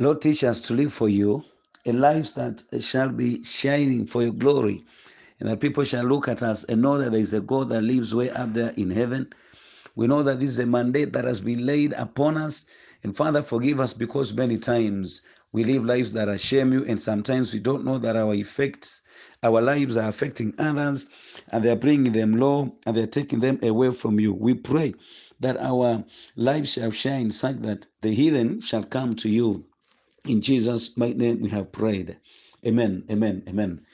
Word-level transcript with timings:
Lord, 0.00 0.22
teach 0.22 0.44
us 0.44 0.62
to 0.62 0.72
live 0.72 0.94
for 0.94 1.10
you 1.10 1.44
a 1.84 1.92
life 1.92 2.32
that 2.32 2.62
shall 2.80 3.10
be 3.10 3.44
shining 3.44 4.06
for 4.06 4.22
your 4.22 4.32
glory, 4.32 4.82
and 5.38 5.46
that 5.46 5.60
people 5.60 5.84
shall 5.84 6.04
look 6.04 6.26
at 6.26 6.42
us 6.42 6.64
and 6.64 6.80
know 6.80 6.96
that 6.96 7.10
there 7.10 7.20
is 7.20 7.34
a 7.34 7.42
God 7.42 7.68
that 7.68 7.82
lives 7.82 8.14
way 8.14 8.30
up 8.30 8.54
there 8.54 8.72
in 8.78 8.90
heaven. 8.90 9.28
We 9.96 10.06
know 10.06 10.22
that 10.22 10.40
this 10.40 10.48
is 10.48 10.58
a 10.58 10.64
mandate 10.64 11.12
that 11.12 11.26
has 11.26 11.42
been 11.42 11.66
laid 11.66 11.92
upon 11.92 12.38
us. 12.38 12.64
And 13.04 13.14
Father, 13.14 13.42
forgive 13.42 13.78
us 13.78 13.92
because 13.92 14.32
many 14.32 14.56
times 14.56 15.20
we 15.52 15.64
live 15.64 15.84
lives 15.84 16.14
that 16.14 16.40
shame 16.40 16.72
you, 16.72 16.82
and 16.86 16.98
sometimes 16.98 17.52
we 17.52 17.60
don't 17.60 17.84
know 17.84 17.98
that 17.98 18.16
our 18.16 18.32
effects, 18.32 19.02
our 19.42 19.60
lives 19.60 19.98
are 19.98 20.08
affecting 20.08 20.54
others, 20.58 21.08
and 21.52 21.62
they 21.62 21.70
are 21.70 21.76
bringing 21.76 22.12
them 22.12 22.32
low 22.32 22.74
and 22.86 22.96
they 22.96 23.02
are 23.02 23.06
taking 23.06 23.40
them 23.40 23.58
away 23.62 23.92
from 23.92 24.18
you. 24.18 24.32
We 24.32 24.54
pray 24.54 24.94
that 25.40 25.58
our 25.58 26.02
lives 26.36 26.72
shall 26.72 26.90
shine 26.90 27.30
such 27.30 27.60
that 27.60 27.86
the 28.00 28.14
heathen 28.14 28.62
shall 28.62 28.84
come 28.84 29.14
to 29.16 29.28
you. 29.28 29.66
In 30.26 30.42
Jesus' 30.42 30.96
mighty 30.96 31.14
name, 31.14 31.40
we 31.40 31.48
have 31.50 31.72
prayed. 31.72 32.18
Amen. 32.66 33.04
Amen. 33.10 33.42
Amen. 33.48 33.86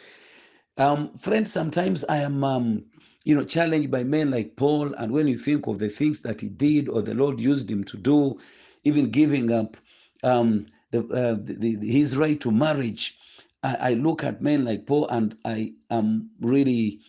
Um, 0.79 1.15
friends, 1.15 1.53
sometimes 1.53 2.05
I 2.05 2.19
am, 2.19 2.45
um, 2.45 2.85
you 3.25 3.35
know, 3.35 3.45
challenged 3.45 3.91
by 3.91 4.05
men 4.05 4.31
like 4.31 4.57
Paul, 4.57 4.93
and 4.95 5.13
when 5.13 5.27
you 5.27 5.39
think 5.39 5.67
of 5.67 5.79
the 5.79 5.89
things 5.89 6.21
that 6.21 6.41
he 6.41 6.49
did 6.49 6.89
or 6.89 7.01
the 7.03 7.15
Lord 7.15 7.41
used 7.41 7.71
him 7.71 7.85
to 7.85 7.97
do, 7.97 8.39
even 8.85 9.11
giving 9.11 9.51
up 9.51 9.77
um, 10.23 10.67
the, 10.91 11.01
uh, 11.01 11.37
the, 11.43 11.77
the, 11.77 11.91
his 11.91 12.17
right 12.17 12.41
to 12.41 12.51
marriage, 12.51 13.19
I, 13.63 13.77
I, 13.77 13.95
look 13.95 14.23
at 14.23 14.43
men 14.43 14.65
like 14.65 14.87
Paul 14.87 15.09
and 15.09 15.37
I 15.45 15.75
am 15.91 16.31
really 16.41 17.01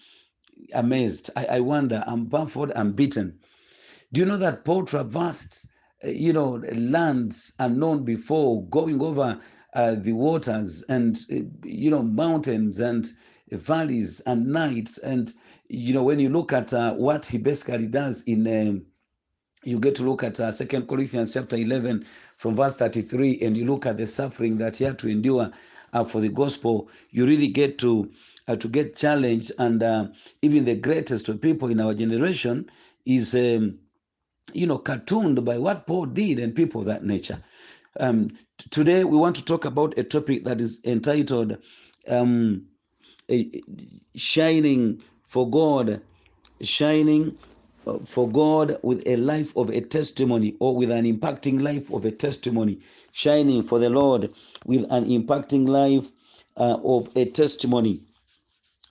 amazed. 0.73 1.29
I, 1.35 1.45
I 1.45 1.59
wonder, 1.59 2.03
I'm 2.07 2.25
baffled, 2.25 2.71
I'm 2.75 2.93
beaten. 2.93 3.39
Do 4.13 4.21
you 4.21 4.27
know 4.27 4.37
that 4.37 4.63
Paul 4.63 4.85
traversed, 4.85 5.67
you 6.03 6.33
know, 6.33 6.61
lands 6.73 7.53
unknown 7.59 8.03
before, 8.03 8.65
going 8.67 9.01
over 9.01 9.39
uh, 9.73 9.95
the 9.95 10.13
waters 10.13 10.83
and, 10.89 11.17
you 11.63 11.89
know, 11.89 12.03
mountains 12.03 12.79
and 12.79 13.11
valleys 13.51 14.19
and 14.21 14.47
nights. 14.47 14.97
And, 14.99 15.33
you 15.69 15.93
know, 15.93 16.03
when 16.03 16.19
you 16.19 16.29
look 16.29 16.53
at 16.53 16.73
uh, 16.73 16.93
what 16.93 17.25
he 17.25 17.37
basically 17.37 17.87
does 17.87 18.23
in, 18.23 18.47
um, 18.47 18.85
you 19.63 19.79
get 19.79 19.95
to 19.95 20.03
look 20.03 20.23
at 20.23 20.39
uh, 20.39 20.51
2 20.51 20.85
Corinthians 20.85 21.33
chapter 21.33 21.55
11 21.55 22.05
from 22.37 22.55
verse 22.55 22.75
33, 22.75 23.39
and 23.41 23.57
you 23.57 23.65
look 23.65 23.85
at 23.85 23.97
the 23.97 24.07
suffering 24.07 24.57
that 24.57 24.77
he 24.77 24.83
had 24.83 24.99
to 24.99 25.09
endure 25.09 25.51
uh, 25.93 26.03
for 26.03 26.21
the 26.21 26.29
gospel, 26.29 26.89
you 27.09 27.25
really 27.25 27.47
get 27.47 27.77
to 27.79 28.09
uh, 28.47 28.55
to 28.55 28.67
get 28.67 28.95
challenged. 28.95 29.51
And 29.57 29.81
uh, 29.83 30.07
even 30.41 30.65
the 30.65 30.75
greatest 30.75 31.27
of 31.27 31.41
people 31.41 31.69
in 31.69 31.81
our 31.81 31.93
generation 31.93 32.69
is, 33.05 33.35
um, 33.35 33.79
you 34.53 34.67
know, 34.67 34.79
cartooned 34.79 35.43
by 35.45 35.57
what 35.57 35.87
Paul 35.87 36.07
did 36.07 36.39
and 36.39 36.55
people 36.55 36.81
of 36.81 36.87
that 36.87 37.05
nature. 37.05 37.41
Um, 37.99 38.29
t- 38.59 38.69
today, 38.71 39.03
we 39.05 39.17
want 39.17 39.35
to 39.37 39.45
talk 39.45 39.65
about 39.65 39.97
a 39.97 40.03
topic 40.03 40.45
that 40.45 40.61
is 40.61 40.81
entitled 40.85 41.57
um, 42.09 42.67
Shining 44.15 45.01
for 45.23 45.49
God, 45.49 46.01
Shining 46.61 47.37
for 48.05 48.29
God 48.29 48.77
with 48.83 49.03
a 49.07 49.17
life 49.17 49.55
of 49.57 49.69
a 49.69 49.81
testimony 49.81 50.55
or 50.59 50.75
with 50.77 50.91
an 50.91 51.05
impacting 51.05 51.61
life 51.61 51.91
of 51.93 52.05
a 52.05 52.11
testimony, 52.11 52.81
shining 53.11 53.63
for 53.63 53.79
the 53.79 53.89
Lord 53.89 54.33
with 54.65 54.85
an 54.91 55.05
impacting 55.05 55.67
life 55.67 56.11
uh, 56.57 56.77
of 56.83 57.09
a 57.15 57.25
testimony. 57.25 58.01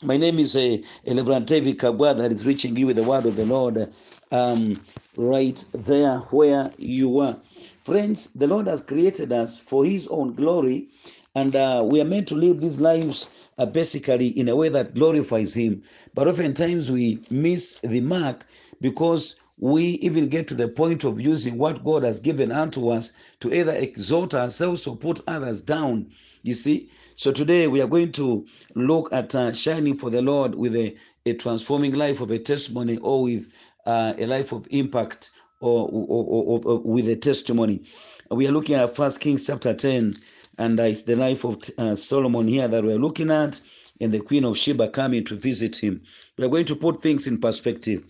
My 0.03 0.19
name 0.19 0.39
is 0.39 0.55
uh, 0.55 0.77
David 1.07 1.79
Kabwa 1.79 2.15
that 2.19 2.31
is 2.31 2.45
reaching 2.45 2.77
you 2.77 2.85
with 2.85 2.97
the 2.97 3.03
word 3.03 3.25
of 3.25 3.35
the 3.35 3.47
Lord 3.47 3.91
um, 4.31 4.77
right 5.17 5.65
there 5.73 6.19
where 6.19 6.71
you 6.77 7.19
are. 7.21 7.39
Friends, 7.83 8.27
the 8.35 8.47
Lord 8.47 8.67
has 8.67 8.83
created 8.83 9.33
us 9.33 9.59
for 9.59 9.87
His 9.87 10.07
own 10.09 10.35
glory, 10.35 10.89
and 11.35 11.57
uh, 11.57 11.83
we 11.83 11.99
are 12.03 12.05
meant 12.05 12.29
to 12.29 12.35
live 12.35 12.61
these 12.61 12.79
lives 12.79 13.31
uh, 13.57 13.65
basically 13.65 14.27
in 14.39 14.51
a 14.51 14.57
way 14.57 14.69
that 14.69 14.95
glorifies 14.95 15.55
Him. 15.55 15.83
But 16.13 16.29
oftentimes 16.29 16.91
we 16.91 17.23
miss 17.31 17.81
the 17.81 18.03
mark 18.03 18.45
because 18.83 19.37
we 19.59 19.83
even 20.03 20.29
get 20.29 20.47
to 20.49 20.55
the 20.55 20.69
point 20.69 21.05
of 21.05 21.23
using 21.23 21.57
what 21.57 21.83
God 21.83 22.03
has 22.03 22.21
given 22.21 22.53
unto 22.53 22.91
us 22.91 23.15
to 23.41 23.55
either 23.55 23.73
exalt 23.73 24.35
ourselves 24.35 24.87
or 24.87 24.95
put 24.95 25.23
others 25.27 25.63
down. 25.63 26.11
You 26.43 26.53
see? 26.53 26.91
So 27.19 27.33
today 27.33 27.67
we 27.67 27.81
are 27.81 27.87
going 27.87 28.13
to 28.13 28.45
look 28.75 29.11
at 29.11 29.35
uh, 29.35 29.51
shining 29.53 29.97
for 29.97 30.11
the 30.11 30.21
Lord 30.21 30.55
with 30.55 30.77
a, 30.77 30.95
a 31.25 31.33
transforming 31.33 31.95
life 31.95 32.21
of 32.21 32.31
a 32.31 32.39
testimony 32.39 32.99
or 32.99 33.23
with 33.23 33.51
uh, 33.87 34.13
a 34.19 34.27
life 34.27 34.53
of 34.53 34.67
impact 34.69 35.31
or, 35.61 35.89
or, 35.91 36.25
or, 36.27 36.61
or, 36.63 36.79
with 36.83 37.09
a 37.09 37.17
testimony. 37.17 37.85
We 38.31 38.47
are 38.47 38.53
looking 38.53 38.75
at 38.75 38.95
First 38.95 39.21
Kings 39.21 39.47
chapter 39.47 39.73
10, 39.73 40.13
and 40.59 40.79
uh, 40.79 40.83
it's 40.83 41.03
the 41.03 41.17
life 41.17 41.45
of 41.45 41.63
uh, 41.79 41.97
Solomon 41.97 42.49
here 42.49 42.69
that 42.69 42.85
we're 42.85 42.99
looking 42.99 43.31
at, 43.31 43.63
and 43.99 44.13
the 44.13 44.21
Queen 44.21 44.45
of 44.45 44.59
Sheba 44.59 44.91
coming 44.91 45.25
to 45.25 45.37
visit 45.37 45.75
him. 45.75 46.03
We 46.37 46.45
are 46.45 46.51
going 46.51 46.67
to 46.67 46.77
put 46.77 47.01
things 47.01 47.27
in 47.27 47.41
perspective. 47.41 48.05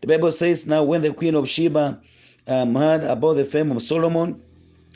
The 0.00 0.06
Bible 0.06 0.32
says, 0.32 0.66
Now 0.66 0.84
when 0.84 1.02
the 1.02 1.12
Queen 1.12 1.34
of 1.34 1.50
Sheba 1.50 2.00
um, 2.46 2.74
heard 2.74 3.04
about 3.04 3.34
the 3.34 3.44
fame 3.44 3.72
of 3.72 3.82
Solomon 3.82 4.42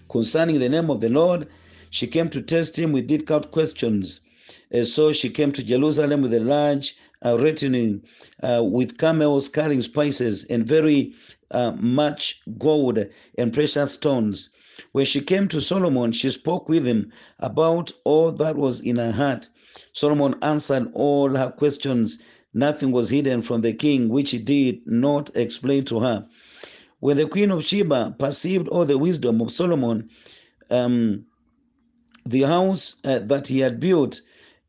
concerning 0.09 0.59
the 0.59 0.71
name 0.71 0.89
of 0.89 1.03
the 1.03 1.11
Lord, 1.11 1.49
she 1.93 2.07
came 2.07 2.31
to 2.31 2.41
test 2.41 2.79
him 2.79 2.91
with 2.91 3.07
difficult 3.07 3.51
questions. 3.53 4.21
And 4.71 4.87
so 4.87 5.13
she 5.13 5.29
came 5.29 5.53
to 5.53 5.63
Jerusalem 5.63 6.23
with 6.23 6.33
a 6.33 6.41
large 6.41 6.97
uh, 7.23 7.39
retinue, 7.39 8.01
uh, 8.43 8.63
with 8.65 8.97
camels 8.97 9.47
carrying 9.47 9.83
spices 9.83 10.45
and 10.47 10.67
very 10.67 11.13
uh, 11.51 11.73
much 11.73 12.41
gold 12.57 12.99
and 13.37 13.53
precious 13.53 13.93
stones. 13.93 14.49
When 14.93 15.05
she 15.05 15.21
came 15.21 15.49
to 15.49 15.61
Solomon, 15.61 16.13
she 16.13 16.31
spoke 16.31 16.67
with 16.67 16.87
him 16.87 17.13
about 17.39 17.93
all 18.05 18.33
that 18.33 18.57
was 18.57 18.81
in 18.81 18.97
her 18.97 19.13
heart. 19.13 19.51
Solomon 19.93 20.35
answered 20.41 20.91
all 20.95 21.29
her 21.29 21.51
questions. 21.51 22.19
Nothing 22.55 22.91
was 22.91 23.11
hidden 23.11 23.43
from 23.43 23.61
the 23.61 23.75
king, 23.75 24.09
which 24.09 24.31
he 24.31 24.39
did 24.39 24.81
not 24.87 25.31
explain 25.37 25.85
to 25.85 26.01
her. 26.01 26.27
When 27.01 27.19
the 27.19 27.27
queen 27.27 27.51
of 27.51 27.67
Sheba 27.67 28.17
perceived 28.19 28.69
all 28.69 28.87
the 28.87 28.97
wisdom 28.97 29.43
of 29.43 29.53
Solomon, 29.53 30.09
um, 30.71 31.27
the 32.25 32.43
house 32.43 32.97
uh, 33.05 33.19
that 33.21 33.49
he 33.49 33.61
had 33.61 33.81
built, 33.81 34.21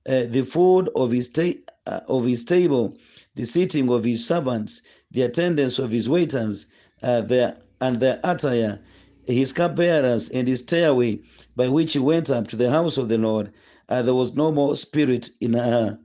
uh, 0.08 0.24
the 0.30 0.44
food 0.44 0.90
of 0.96 1.12
his, 1.12 1.30
ta- 1.30 1.60
uh, 1.86 2.02
of 2.08 2.26
his 2.26 2.44
table, 2.44 2.98
the 3.36 3.46
sitting 3.46 3.90
of 3.90 4.04
his 4.04 4.26
servants, 4.26 4.82
the 5.12 5.22
attendance 5.22 5.80
of 5.80 5.92
his 5.92 6.10
waiters, 6.10 6.68
uh, 7.04 7.22
their, 7.22 7.58
and 7.82 8.00
their 8.00 8.20
attire, 8.24 8.80
his 9.26 9.54
cupbearers, 9.54 10.30
and 10.30 10.48
his 10.48 10.62
stairway 10.62 11.20
by 11.56 11.68
which 11.68 11.94
he 11.94 12.00
went 12.00 12.30
up 12.30 12.48
to 12.48 12.56
the 12.56 12.70
house 12.70 12.98
of 12.98 13.10
the 13.10 13.18
Lord, 13.18 13.52
uh, 13.90 14.02
there 14.02 14.16
was 14.16 14.36
no 14.36 14.52
more 14.52 14.76
spirit 14.76 15.30
in 15.40 15.54
her. 15.54 16.00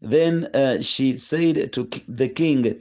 Then 0.00 0.46
uh, 0.54 0.82
she 0.82 1.16
said 1.16 1.72
to 1.72 1.88
the 2.08 2.28
king, 2.28 2.80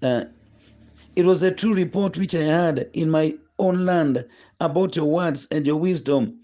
It 0.00 1.24
was 1.26 1.42
a 1.42 1.50
true 1.50 1.74
report 1.74 2.16
which 2.16 2.34
I 2.34 2.42
had 2.42 2.88
in 2.92 3.10
my 3.10 3.34
own 3.58 3.84
land 3.84 4.24
about 4.60 4.96
your 4.96 5.06
words 5.06 5.48
and 5.50 5.66
your 5.66 5.76
wisdom. 5.76 6.38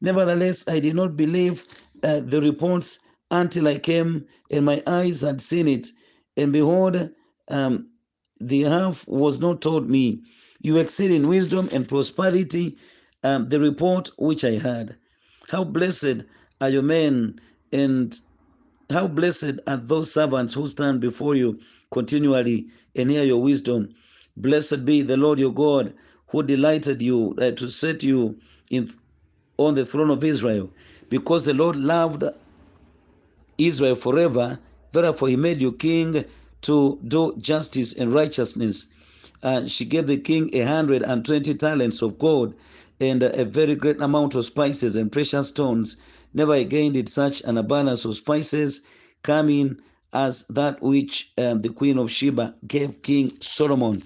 Nevertheless, 0.00 0.66
I 0.68 0.80
did 0.80 0.94
not 0.94 1.16
believe 1.16 1.64
uh, 2.02 2.20
the 2.20 2.40
reports 2.40 3.00
until 3.30 3.68
I 3.68 3.78
came 3.78 4.26
and 4.50 4.64
my 4.64 4.82
eyes 4.86 5.20
had 5.20 5.40
seen 5.40 5.68
it. 5.68 5.88
And 6.36 6.52
behold, 6.52 7.10
um, 7.48 7.90
the 8.40 8.62
half 8.62 9.06
was 9.08 9.40
not 9.40 9.60
told 9.60 9.88
me. 9.90 10.22
You 10.60 10.76
exceed 10.78 11.10
in 11.10 11.28
wisdom 11.28 11.68
and 11.72 11.88
prosperity, 11.88 12.76
um, 13.22 13.48
the 13.48 13.60
report 13.60 14.10
which 14.18 14.44
I 14.44 14.52
had. 14.52 14.96
How 15.48 15.64
blessed 15.64 16.24
are 16.60 16.70
your 16.70 16.82
men, 16.82 17.40
and 17.72 18.18
how 18.90 19.06
blessed 19.06 19.60
are 19.66 19.76
those 19.76 20.12
servants 20.12 20.54
who 20.54 20.66
stand 20.66 21.00
before 21.00 21.34
you 21.34 21.58
continually 21.90 22.68
and 22.94 23.10
hear 23.10 23.24
your 23.24 23.42
wisdom. 23.42 23.88
Blessed 24.36 24.84
be 24.84 25.02
the 25.02 25.16
Lord 25.16 25.38
your 25.38 25.52
God, 25.52 25.94
who 26.28 26.42
delighted 26.42 27.02
you 27.02 27.34
uh, 27.38 27.52
to 27.52 27.68
set 27.68 28.02
you 28.02 28.38
in 28.70 28.88
on 29.58 29.74
the 29.74 29.84
throne 29.84 30.10
of 30.10 30.24
Israel, 30.24 30.70
because 31.10 31.44
the 31.44 31.54
Lord 31.54 31.76
loved 31.76 32.24
Israel 33.58 33.94
forever. 33.94 34.58
Therefore, 34.92 35.28
he 35.28 35.36
made 35.36 35.60
you 35.60 35.72
king 35.72 36.24
to 36.62 36.98
do 37.06 37.36
justice 37.38 37.92
and 37.92 38.12
righteousness. 38.12 38.88
Uh, 39.42 39.66
she 39.66 39.84
gave 39.84 40.06
the 40.06 40.16
king 40.16 40.50
a 40.54 40.62
hundred 40.62 41.02
and 41.02 41.24
twenty 41.24 41.54
talents 41.54 42.02
of 42.02 42.18
gold 42.18 42.54
and 43.00 43.22
a 43.22 43.44
very 43.44 43.76
great 43.76 44.00
amount 44.00 44.34
of 44.34 44.44
spices 44.44 44.96
and 44.96 45.12
precious 45.12 45.48
stones. 45.48 45.96
Never 46.34 46.54
again 46.54 46.92
did 46.92 47.08
such 47.08 47.40
an 47.42 47.58
abundance 47.58 48.04
of 48.04 48.16
spices 48.16 48.82
come 49.22 49.48
in 49.48 49.80
as 50.12 50.44
that 50.48 50.80
which 50.82 51.30
um, 51.38 51.62
the 51.62 51.68
queen 51.68 51.98
of 51.98 52.10
Sheba 52.10 52.54
gave 52.66 53.02
King 53.02 53.32
Solomon. 53.40 54.02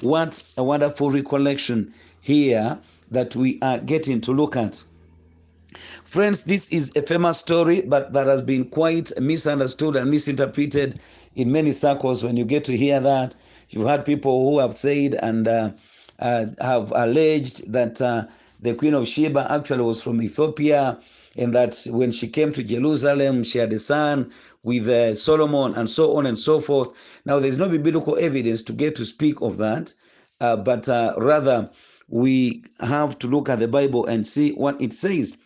What 0.00 0.42
a 0.56 0.62
wonderful 0.62 1.10
recollection 1.10 1.92
here 2.20 2.78
that 3.10 3.34
we 3.34 3.58
are 3.62 3.78
getting 3.78 4.20
to 4.22 4.32
look 4.32 4.56
at. 4.56 4.82
Friends, 6.04 6.44
this 6.44 6.68
is 6.70 6.92
a 6.96 7.02
famous 7.02 7.38
story, 7.38 7.82
but 7.82 8.12
that 8.12 8.26
has 8.26 8.42
been 8.42 8.64
quite 8.64 9.12
misunderstood 9.20 9.96
and 9.96 10.10
misinterpreted 10.10 11.00
in 11.34 11.52
many 11.52 11.72
circles. 11.72 12.22
When 12.24 12.36
you 12.36 12.44
get 12.44 12.64
to 12.64 12.76
hear 12.76 13.00
that, 13.00 13.34
you've 13.70 13.88
had 13.88 14.04
people 14.04 14.48
who 14.50 14.58
have 14.58 14.74
said 14.74 15.14
and 15.22 15.48
uh, 15.48 15.70
uh, 16.20 16.46
have 16.60 16.92
alleged 16.94 17.72
that 17.72 18.00
uh, 18.00 18.24
the 18.60 18.74
queen 18.74 18.94
of 18.94 19.06
Sheba 19.06 19.46
actually 19.50 19.82
was 19.82 20.02
from 20.02 20.22
Ethiopia, 20.22 20.98
and 21.36 21.54
that 21.54 21.86
when 21.90 22.10
she 22.10 22.28
came 22.28 22.52
to 22.52 22.62
Jerusalem, 22.62 23.44
she 23.44 23.58
had 23.58 23.72
a 23.72 23.78
son 23.78 24.32
with 24.62 24.88
uh, 24.88 25.14
Solomon, 25.14 25.74
and 25.74 25.90
so 25.90 26.16
on 26.16 26.26
and 26.26 26.38
so 26.38 26.60
forth. 26.60 26.92
Now, 27.26 27.38
there's 27.38 27.58
no 27.58 27.68
biblical 27.68 28.16
evidence 28.18 28.62
to 28.62 28.72
get 28.72 28.94
to 28.96 29.04
speak 29.04 29.40
of 29.42 29.58
that, 29.58 29.92
uh, 30.40 30.56
but 30.56 30.88
uh, 30.88 31.14
rather 31.18 31.70
we 32.08 32.64
have 32.80 33.18
to 33.18 33.26
look 33.26 33.48
at 33.48 33.58
the 33.58 33.68
Bible 33.68 34.06
and 34.06 34.26
see 34.26 34.52
what 34.52 34.80
it 34.80 34.92
says. 34.92 35.36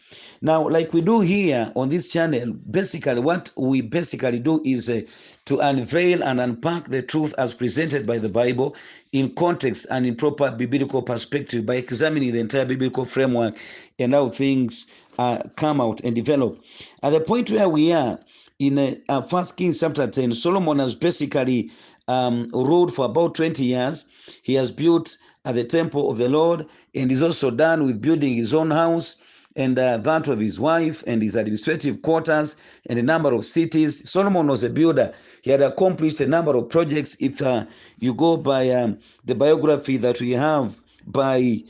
Now, 0.42 0.68
like 0.68 0.92
we 0.92 1.02
do 1.02 1.20
here 1.20 1.70
on 1.76 1.88
this 1.88 2.08
channel, 2.08 2.52
basically 2.70 3.20
what 3.20 3.52
we 3.56 3.80
basically 3.80 4.38
do 4.38 4.60
is 4.64 4.88
uh, 4.88 5.02
to 5.44 5.58
unveil 5.58 6.22
and 6.24 6.40
unpack 6.40 6.88
the 6.88 7.02
truth 7.02 7.34
as 7.38 7.54
presented 7.54 8.06
by 8.06 8.18
the 8.18 8.28
Bible 8.28 8.74
in 9.12 9.34
context 9.34 9.86
and 9.90 10.06
in 10.06 10.16
proper 10.16 10.50
biblical 10.50 11.02
perspective 11.02 11.66
by 11.66 11.76
examining 11.76 12.32
the 12.32 12.40
entire 12.40 12.64
biblical 12.64 13.04
framework 13.04 13.58
and 13.98 14.14
how 14.14 14.28
things 14.28 14.86
uh, 15.18 15.42
come 15.56 15.80
out 15.80 16.00
and 16.00 16.14
develop. 16.14 16.58
At 17.02 17.10
the 17.10 17.20
point 17.20 17.50
where 17.50 17.68
we 17.68 17.92
are 17.92 18.18
in 18.58 18.78
uh, 18.78 18.94
uh, 19.08 19.22
First 19.22 19.56
Kings 19.56 19.80
chapter 19.80 20.06
10, 20.06 20.32
Solomon 20.32 20.78
has 20.78 20.94
basically 20.94 21.70
um, 22.08 22.48
ruled 22.52 22.94
for 22.94 23.04
about 23.04 23.34
20 23.34 23.64
years. 23.64 24.06
He 24.42 24.54
has 24.54 24.72
built 24.72 25.16
at 25.44 25.54
the 25.54 25.64
temple 25.64 26.10
of 26.10 26.18
the 26.18 26.28
Lord 26.28 26.66
and 26.94 27.12
is 27.12 27.22
also 27.22 27.50
done 27.50 27.86
with 27.86 28.00
building 28.00 28.34
his 28.34 28.52
own 28.52 28.70
house 28.70 29.16
and 29.56 29.78
uh, 29.78 29.98
that 29.98 30.28
of 30.28 30.38
his 30.38 30.60
wife 30.60 31.02
and 31.06 31.22
his 31.22 31.36
administrative 31.36 32.02
quarters 32.02 32.56
and 32.88 32.98
a 32.98 33.02
number 33.02 33.32
of 33.32 33.44
cities. 33.44 34.08
Solomon 34.08 34.46
was 34.46 34.62
a 34.62 34.70
builder. 34.70 35.12
He 35.42 35.50
had 35.50 35.60
accomplished 35.60 36.20
a 36.20 36.26
number 36.26 36.56
of 36.56 36.68
projects. 36.68 37.16
If 37.20 37.42
uh, 37.42 37.66
you 37.98 38.14
go 38.14 38.36
by 38.36 38.70
um, 38.70 38.98
the 39.24 39.34
biography 39.34 39.96
that 39.98 40.20
we 40.20 40.32
have 40.32 40.78
by 41.06 41.62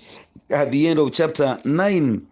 at 0.50 0.70
the 0.70 0.88
end 0.88 0.98
of 0.98 1.12
chapter 1.12 1.58
9, 1.64 2.26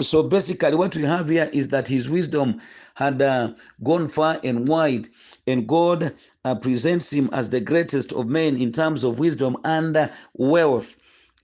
so 0.00 0.22
basically, 0.22 0.74
what 0.74 0.96
we 0.96 1.02
have 1.02 1.28
here 1.28 1.50
is 1.52 1.68
that 1.68 1.86
his 1.86 2.08
wisdom 2.08 2.60
had 2.94 3.20
uh, 3.20 3.52
gone 3.84 4.08
far 4.08 4.40
and 4.42 4.66
wide, 4.66 5.08
and 5.46 5.66
God 5.68 6.14
uh, 6.44 6.54
presents 6.54 7.12
him 7.12 7.28
as 7.32 7.50
the 7.50 7.60
greatest 7.60 8.12
of 8.12 8.26
men 8.26 8.56
in 8.56 8.72
terms 8.72 9.04
of 9.04 9.18
wisdom 9.18 9.56
and 9.64 9.96
uh, 9.96 10.08
wealth. 10.34 10.96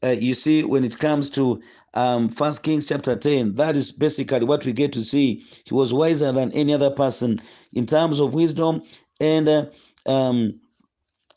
Uh, 0.02 0.08
you 0.08 0.32
see, 0.34 0.64
when 0.64 0.82
it 0.82 0.98
comes 0.98 1.28
to 1.30 1.60
um, 1.94 2.28
First 2.28 2.62
Kings 2.62 2.86
chapter 2.86 3.16
10, 3.16 3.54
that 3.56 3.76
is 3.76 3.92
basically 3.92 4.44
what 4.44 4.64
we 4.64 4.72
get 4.72 4.92
to 4.92 5.02
see. 5.02 5.44
He 5.64 5.74
was 5.74 5.94
wiser 5.94 6.32
than 6.32 6.52
any 6.52 6.74
other 6.74 6.90
person 6.90 7.38
in 7.72 7.86
terms 7.86 8.20
of 8.20 8.34
wisdom 8.34 8.82
and 9.20 9.48
uh, 9.48 9.66
um, 10.06 10.60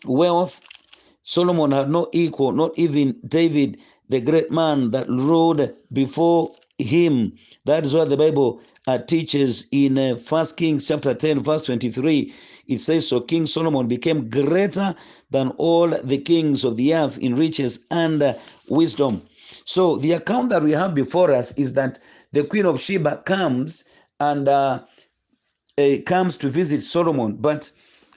wealth. 0.06 0.62
Solomon 1.24 1.72
had 1.72 1.90
no 1.90 2.10
equal, 2.14 2.52
not 2.52 2.78
even 2.78 3.16
David, 3.28 3.78
the 4.10 4.20
great 4.20 4.52
man 4.52 4.92
that 4.92 5.08
ruled 5.08 5.72
before 5.94 6.52
him. 6.78 7.34
That 7.66 7.86
is 7.86 7.94
what 7.94 8.10
the 8.10 8.18
Bible 8.18 8.62
uh, 8.88 8.98
teaches 8.98 9.68
in 9.72 9.98
uh, 9.98 10.16
First 10.16 10.58
Kings 10.58 10.88
chapter 10.88 11.14
10, 11.14 11.42
verse 11.42 11.64
23. 11.64 12.34
It 12.68 12.80
says, 12.80 13.08
So 13.08 13.22
King 13.22 13.46
Solomon 13.46 13.88
became 13.88 14.30
greater 14.30 14.96
than 15.30 15.50
all 15.58 15.90
the 15.90 16.18
kings 16.18 16.64
of 16.64 16.76
the 16.78 16.94
earth 16.94 17.18
in 17.20 17.36
riches 17.36 17.80
and 17.92 18.22
uh, 18.22 18.34
wisdom. 18.70 19.22
So 19.66 19.98
the 19.98 20.14
account 20.14 20.50
that 20.50 20.64
we 20.64 20.72
have 20.72 20.96
before 20.96 21.32
us 21.32 21.52
is 21.58 21.74
that 21.74 22.00
the 22.32 22.44
queen 22.44 22.66
of 22.66 22.80
Sheba 22.80 23.24
comes 23.26 23.86
and 24.20 24.48
uh, 24.48 24.84
uh, 25.78 25.98
comes 26.06 26.38
to 26.38 26.50
visit 26.50 26.82
Solomon. 26.82 27.38
But 27.40 27.72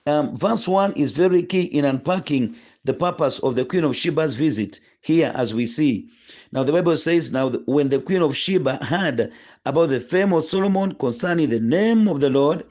um, 0.06 0.36
verse 0.36 0.68
1 0.68 0.92
is 0.92 1.12
very 1.12 1.42
key 1.42 1.62
in 1.62 1.84
unpacking 1.84 2.54
the 2.84 2.94
purpose 2.94 3.38
of 3.40 3.54
the 3.54 3.64
queen 3.64 3.84
of 3.84 3.96
Sheba's 3.96 4.34
visit 4.34 4.80
here 5.00 5.32
as 5.34 5.54
we 5.54 5.66
see. 5.66 6.08
Now 6.52 6.62
the 6.62 6.72
Bible 6.72 6.96
says, 6.96 7.32
now 7.32 7.50
when 7.66 7.88
the 7.88 8.00
queen 8.00 8.22
of 8.22 8.36
Sheba 8.36 8.84
heard 8.84 9.32
about 9.64 9.88
the 9.88 10.00
fame 10.00 10.32
of 10.32 10.44
Solomon 10.44 10.94
concerning 10.94 11.50
the 11.50 11.60
name 11.60 12.06
of 12.08 12.20
the 12.20 12.30
Lord, 12.30 12.64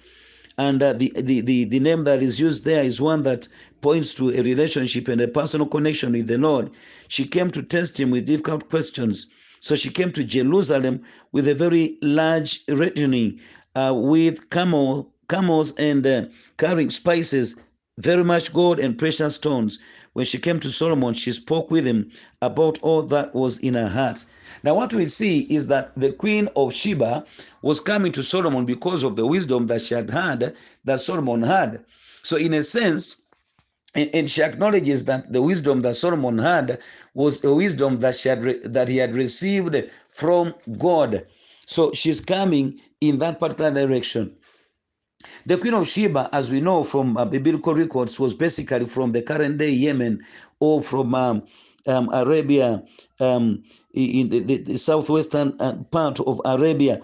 and 0.58 0.84
uh, 0.84 0.94
the, 0.94 1.12
the, 1.16 1.42
the, 1.42 1.66
the 1.66 1.80
name 1.80 2.04
that 2.04 2.22
is 2.22 2.40
used 2.40 2.66
there 2.66 2.84
is 2.84 3.02
one 3.02 3.24
that 3.24 3.48
points 3.82 4.14
to 4.16 4.30
a 4.30 4.42
relationship 4.42 5.08
and 5.08 5.20
a 5.22 5.28
personal 5.28 5.68
connection 5.68 6.12
with 6.12 6.28
the 6.28 6.38
Lord. 6.38 6.70
She 7.08 7.26
came 7.26 7.50
to 7.52 7.64
test 7.64 8.00
him 8.00 8.12
with 8.12 8.26
difficult 8.26 8.70
questions. 8.70 9.28
So 9.62 9.76
she 9.76 9.90
came 9.90 10.12
to 10.12 10.24
Jerusalem 10.24 11.02
with 11.32 11.48
a 11.48 11.56
very 11.56 11.98
large 12.02 12.64
retinue 12.68 13.38
uh, 13.76 13.94
with 13.96 14.50
camel, 14.50 15.14
camels 15.30 15.74
and 15.78 16.06
uh, 16.06 16.26
carrying 16.58 16.90
spices, 16.90 17.56
very 17.98 18.24
much 18.24 18.54
gold 18.54 18.80
and 18.80 18.98
precious 18.98 19.36
stones. 19.36 19.80
When 20.14 20.26
she 20.26 20.38
came 20.38 20.60
to 20.60 20.70
Solomon, 20.70 21.16
she 21.16 21.32
spoke 21.32 21.72
with 21.72 21.86
him 21.86 22.12
about 22.42 22.80
all 22.82 23.02
that 23.04 23.34
was 23.34 23.58
in 23.60 23.74
her 23.74 23.90
heart. 23.90 24.26
Now, 24.64 24.76
what 24.76 24.94
we 24.94 25.08
see 25.08 25.42
is 25.42 25.68
that 25.68 25.92
the 25.98 26.12
queen 26.12 26.50
of 26.56 26.74
Sheba 26.74 27.26
was 27.64 27.80
coming 27.80 28.12
to 28.14 28.24
Solomon 28.24 28.66
because 28.66 29.04
of 29.04 29.16
the 29.16 29.26
wisdom 29.26 29.68
that 29.68 29.82
she 29.82 29.96
had 29.96 30.12
had, 30.12 30.56
that 30.86 31.02
Solomon 31.02 31.42
had. 31.42 31.84
So, 32.22 32.38
in 32.38 32.54
a 32.54 32.64
sense, 32.64 33.18
and, 33.96 34.30
she 34.30 34.42
acknowledges 34.42 35.06
that 35.06 35.32
the 35.32 35.42
wisdom 35.42 35.82
that 35.82 35.96
Solomon 35.96 36.38
had 36.38 36.80
was 37.14 37.44
a 37.44 37.54
wisdom 37.54 37.98
that 37.98 38.16
she 38.16 38.30
had 38.30 38.44
re- 38.44 38.60
that 38.64 38.90
he 38.90 38.98
had 38.98 39.16
received 39.16 39.76
from 40.10 40.54
God. 40.80 41.28
So 41.66 41.92
she's 41.92 42.20
coming 42.20 42.80
in 43.02 43.20
that 43.20 43.40
particular 43.40 43.72
direction. 43.72 44.36
The 45.46 45.58
Queen 45.58 45.74
of 45.74 45.88
Sheba, 45.88 46.30
as 46.34 46.50
we 46.50 46.62
know 46.62 46.84
from 46.84 47.18
uh, 47.18 47.26
biblical 47.26 47.74
records, 47.74 48.20
was 48.20 48.34
basically 48.34 48.86
from 48.86 49.12
the 49.12 49.22
current 49.22 49.58
day 49.58 49.70
Yemen 49.70 50.24
or 50.60 50.82
from 50.82 51.16
um, 51.16 51.44
um, 51.88 52.10
Arabia, 52.14 52.84
um, 53.20 53.64
in 53.94 54.30
the, 54.30 54.40
the, 54.40 54.58
the 54.58 54.78
southwestern 54.78 55.56
uh, 55.60 55.74
part 55.92 56.20
of 56.22 56.42
Arabia, 56.46 57.02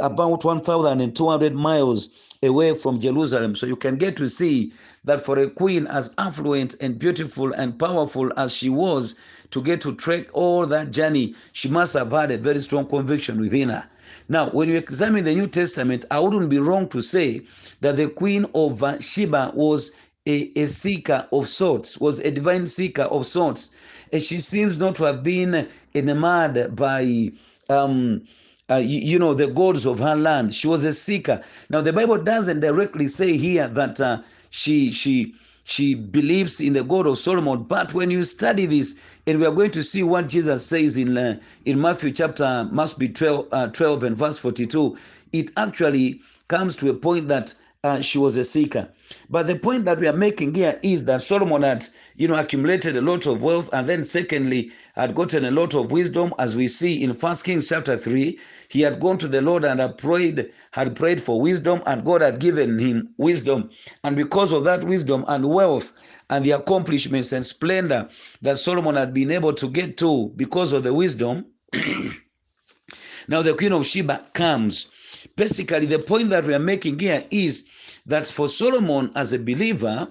about 0.00 0.44
1,200 0.44 1.54
miles 1.54 2.08
away 2.42 2.74
from 2.74 2.98
Jerusalem. 2.98 3.54
So 3.54 3.66
you 3.66 3.76
can 3.76 3.96
get 3.96 4.16
to 4.16 4.28
see 4.28 4.72
that 5.08 5.24
for 5.24 5.38
a 5.38 5.48
queen 5.48 5.86
as 5.86 6.14
affluent 6.18 6.74
and 6.82 6.98
beautiful 6.98 7.50
and 7.54 7.78
powerful 7.78 8.30
as 8.36 8.52
she 8.52 8.68
was, 8.68 9.14
to 9.50 9.62
get 9.62 9.80
to 9.80 9.94
trek 9.94 10.26
all 10.34 10.66
that 10.66 10.90
journey, 10.90 11.34
she 11.52 11.66
must 11.66 11.94
have 11.94 12.12
had 12.12 12.30
a 12.30 12.36
very 12.36 12.60
strong 12.60 12.86
conviction 12.86 13.40
within 13.40 13.70
her. 13.70 13.84
Now, 14.28 14.50
when 14.50 14.68
you 14.68 14.76
examine 14.76 15.24
the 15.24 15.34
New 15.34 15.46
Testament, 15.46 16.04
I 16.10 16.20
wouldn't 16.20 16.50
be 16.50 16.58
wrong 16.58 16.88
to 16.90 17.00
say 17.00 17.40
that 17.80 17.96
the 17.96 18.10
queen 18.10 18.44
of 18.54 18.84
Sheba 19.02 19.52
was 19.54 19.92
a, 20.26 20.52
a 20.56 20.66
seeker 20.66 21.26
of 21.32 21.48
sorts, 21.48 21.98
was 21.98 22.18
a 22.20 22.30
divine 22.30 22.66
seeker 22.66 23.04
of 23.04 23.26
sorts. 23.26 23.70
And 24.12 24.22
she 24.22 24.38
seems 24.38 24.76
not 24.76 24.94
to 24.96 25.04
have 25.04 25.22
been 25.22 25.68
enamored 25.94 26.76
by 26.76 27.32
um, 27.70 28.22
uh, 28.70 28.76
you, 28.76 29.00
you, 29.00 29.18
know, 29.18 29.32
the 29.32 29.46
gods 29.46 29.86
of 29.86 29.98
her 29.98 30.14
land. 30.16 30.54
She 30.54 30.66
was 30.66 30.84
a 30.84 30.92
seeker. 30.92 31.40
Now, 31.70 31.80
the 31.80 31.94
Bible 31.94 32.18
doesn't 32.18 32.60
directly 32.60 33.08
say 33.08 33.38
here 33.38 33.66
that 33.68 33.98
uh, 33.98 34.20
she 34.50 34.90
she 34.90 35.34
she 35.64 35.94
believes 35.94 36.60
in 36.60 36.72
the 36.72 36.82
God 36.82 37.06
of 37.06 37.18
Solomon. 37.18 37.64
But 37.64 37.92
when 37.92 38.10
you 38.10 38.24
study 38.24 38.64
this, 38.64 38.94
and 39.26 39.38
we 39.38 39.44
are 39.44 39.52
going 39.52 39.70
to 39.72 39.82
see 39.82 40.02
what 40.02 40.28
Jesus 40.28 40.64
says 40.64 40.96
in 40.96 41.16
uh, 41.16 41.38
in 41.66 41.80
Matthew 41.80 42.10
chapter 42.10 42.68
must 42.72 42.98
be 42.98 43.08
12, 43.08 43.48
uh, 43.52 43.66
12 43.68 44.04
and 44.04 44.16
verse 44.16 44.38
42, 44.38 44.96
it 45.32 45.50
actually 45.56 46.20
comes 46.48 46.74
to 46.76 46.88
a 46.88 46.94
point 46.94 47.28
that 47.28 47.52
uh, 47.84 48.00
she 48.00 48.18
was 48.18 48.36
a 48.36 48.44
seeker. 48.44 48.88
But 49.30 49.46
the 49.46 49.56
point 49.56 49.84
that 49.84 49.98
we 49.98 50.08
are 50.08 50.16
making 50.16 50.54
here 50.54 50.78
is 50.82 51.04
that 51.04 51.22
Solomon 51.22 51.62
had, 51.62 51.86
you 52.16 52.28
know, 52.28 52.34
accumulated 52.34 52.96
a 52.96 53.02
lot 53.02 53.26
of 53.26 53.40
wealth, 53.40 53.68
and 53.72 53.86
then 53.86 54.04
secondly, 54.04 54.72
had 54.94 55.14
gotten 55.14 55.44
a 55.44 55.50
lot 55.50 55.74
of 55.74 55.92
wisdom, 55.92 56.34
as 56.38 56.56
we 56.56 56.66
see 56.66 57.02
in 57.02 57.14
First 57.14 57.44
Kings 57.44 57.68
chapter 57.68 57.96
three. 57.96 58.38
He 58.68 58.82
had 58.82 59.00
gone 59.00 59.18
to 59.18 59.28
the 59.28 59.40
Lord 59.40 59.64
and 59.64 59.80
had 59.80 59.98
prayed, 59.98 60.50
had 60.72 60.94
prayed 60.94 61.22
for 61.22 61.40
wisdom, 61.40 61.82
and 61.86 62.04
God 62.04 62.20
had 62.20 62.38
given 62.38 62.78
him 62.78 63.08
wisdom. 63.16 63.70
And 64.04 64.14
because 64.14 64.52
of 64.52 64.64
that 64.64 64.84
wisdom 64.84 65.24
and 65.26 65.48
wealth 65.48 65.94
and 66.30 66.44
the 66.44 66.52
accomplishments 66.52 67.32
and 67.32 67.44
splendor 67.44 68.08
that 68.42 68.58
Solomon 68.58 68.94
had 68.94 69.14
been 69.14 69.30
able 69.30 69.54
to 69.54 69.68
get 69.68 69.96
to 69.98 70.32
because 70.36 70.72
of 70.72 70.82
the 70.82 70.94
wisdom, 70.94 71.46
now 73.28 73.42
the 73.42 73.54
Queen 73.54 73.72
of 73.72 73.86
Sheba 73.86 74.22
comes 74.34 74.88
Basically, 75.36 75.86
the 75.86 75.98
point 75.98 76.30
that 76.30 76.44
we 76.44 76.54
are 76.54 76.60
making 76.60 76.98
here 76.98 77.24
is 77.30 77.66
that 78.06 78.26
for 78.26 78.46
Solomon 78.46 79.10
as 79.16 79.32
a 79.32 79.38
believer, 79.38 80.06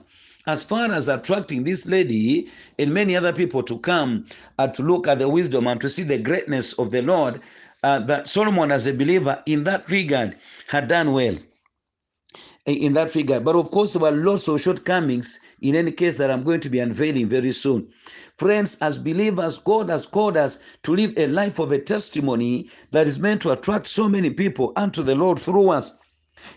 as 0.48 0.64
far 0.64 0.92
as 0.92 1.08
attracting 1.08 1.64
this 1.64 1.86
lady 1.86 2.50
and 2.80 2.94
many 2.94 3.16
other 3.16 3.32
people 3.34 3.62
to 3.64 3.80
come 3.80 4.26
uh, 4.58 4.68
to 4.68 4.82
look 4.84 5.08
at 5.08 5.20
the 5.20 5.30
wisdom 5.30 5.68
and 5.68 5.80
to 5.82 5.90
see 5.90 6.04
the 6.04 6.18
greatness 6.18 6.74
of 6.74 6.92
the 6.92 7.02
Lord, 7.02 7.42
uh, 7.84 8.00
that 8.00 8.28
Solomon 8.28 8.72
as 8.72 8.86
a 8.86 8.94
believer 8.94 9.42
in 9.46 9.64
that 9.66 9.90
regard 9.90 10.38
had 10.68 10.88
done 10.88 11.14
well 11.14 11.38
in 12.68 12.94
that 12.94 13.16
regard. 13.16 13.46
But 13.46 13.56
of 13.56 13.72
course, 13.72 13.94
there 13.94 14.02
were 14.02 14.12
lots 14.12 14.48
of 14.48 14.62
shortcomings 14.62 15.40
in 15.62 15.76
any 15.76 15.92
case 15.92 16.18
that 16.18 16.30
I'm 16.30 16.44
going 16.44 16.60
to 16.62 16.70
be 16.70 16.80
unveiling 16.80 17.30
very 17.30 17.52
soon. 17.52 17.88
Friends, 18.38 18.78
as 18.82 18.98
believers, 18.98 19.58
God 19.58 19.90
has 19.90 20.06
called 20.06 20.38
us 20.38 20.60
to 20.84 20.94
live 20.94 21.14
a 21.18 21.28
life 21.28 21.60
of 21.60 21.72
a 21.72 21.80
testimony 21.80 22.70
that 22.92 23.08
is 23.08 23.20
meant 23.20 23.42
to 23.44 23.52
attract 23.52 23.88
so 23.88 24.10
many 24.10 24.30
people 24.30 24.74
unto 24.76 25.02
the 25.02 25.16
Lord 25.16 25.40
through 25.40 25.70
us. 25.70 25.96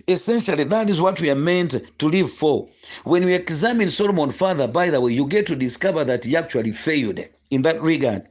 Essentially, 0.08 0.64
that 0.64 0.90
is 0.90 1.00
what 1.00 1.20
we 1.20 1.30
are 1.30 1.36
meant 1.36 1.76
to 1.98 2.08
live 2.08 2.30
for. 2.30 2.68
When 3.04 3.24
we 3.24 3.34
examine 3.34 3.90
Solomon 3.90 4.30
further, 4.30 4.66
by 4.66 4.90
the 4.90 5.00
way, 5.00 5.12
you 5.12 5.26
get 5.26 5.46
to 5.46 5.56
discover 5.56 6.04
that 6.04 6.24
he 6.24 6.36
actually 6.36 6.72
failed 6.72 7.20
in 7.50 7.62
that 7.62 7.80
regard. 7.80 8.28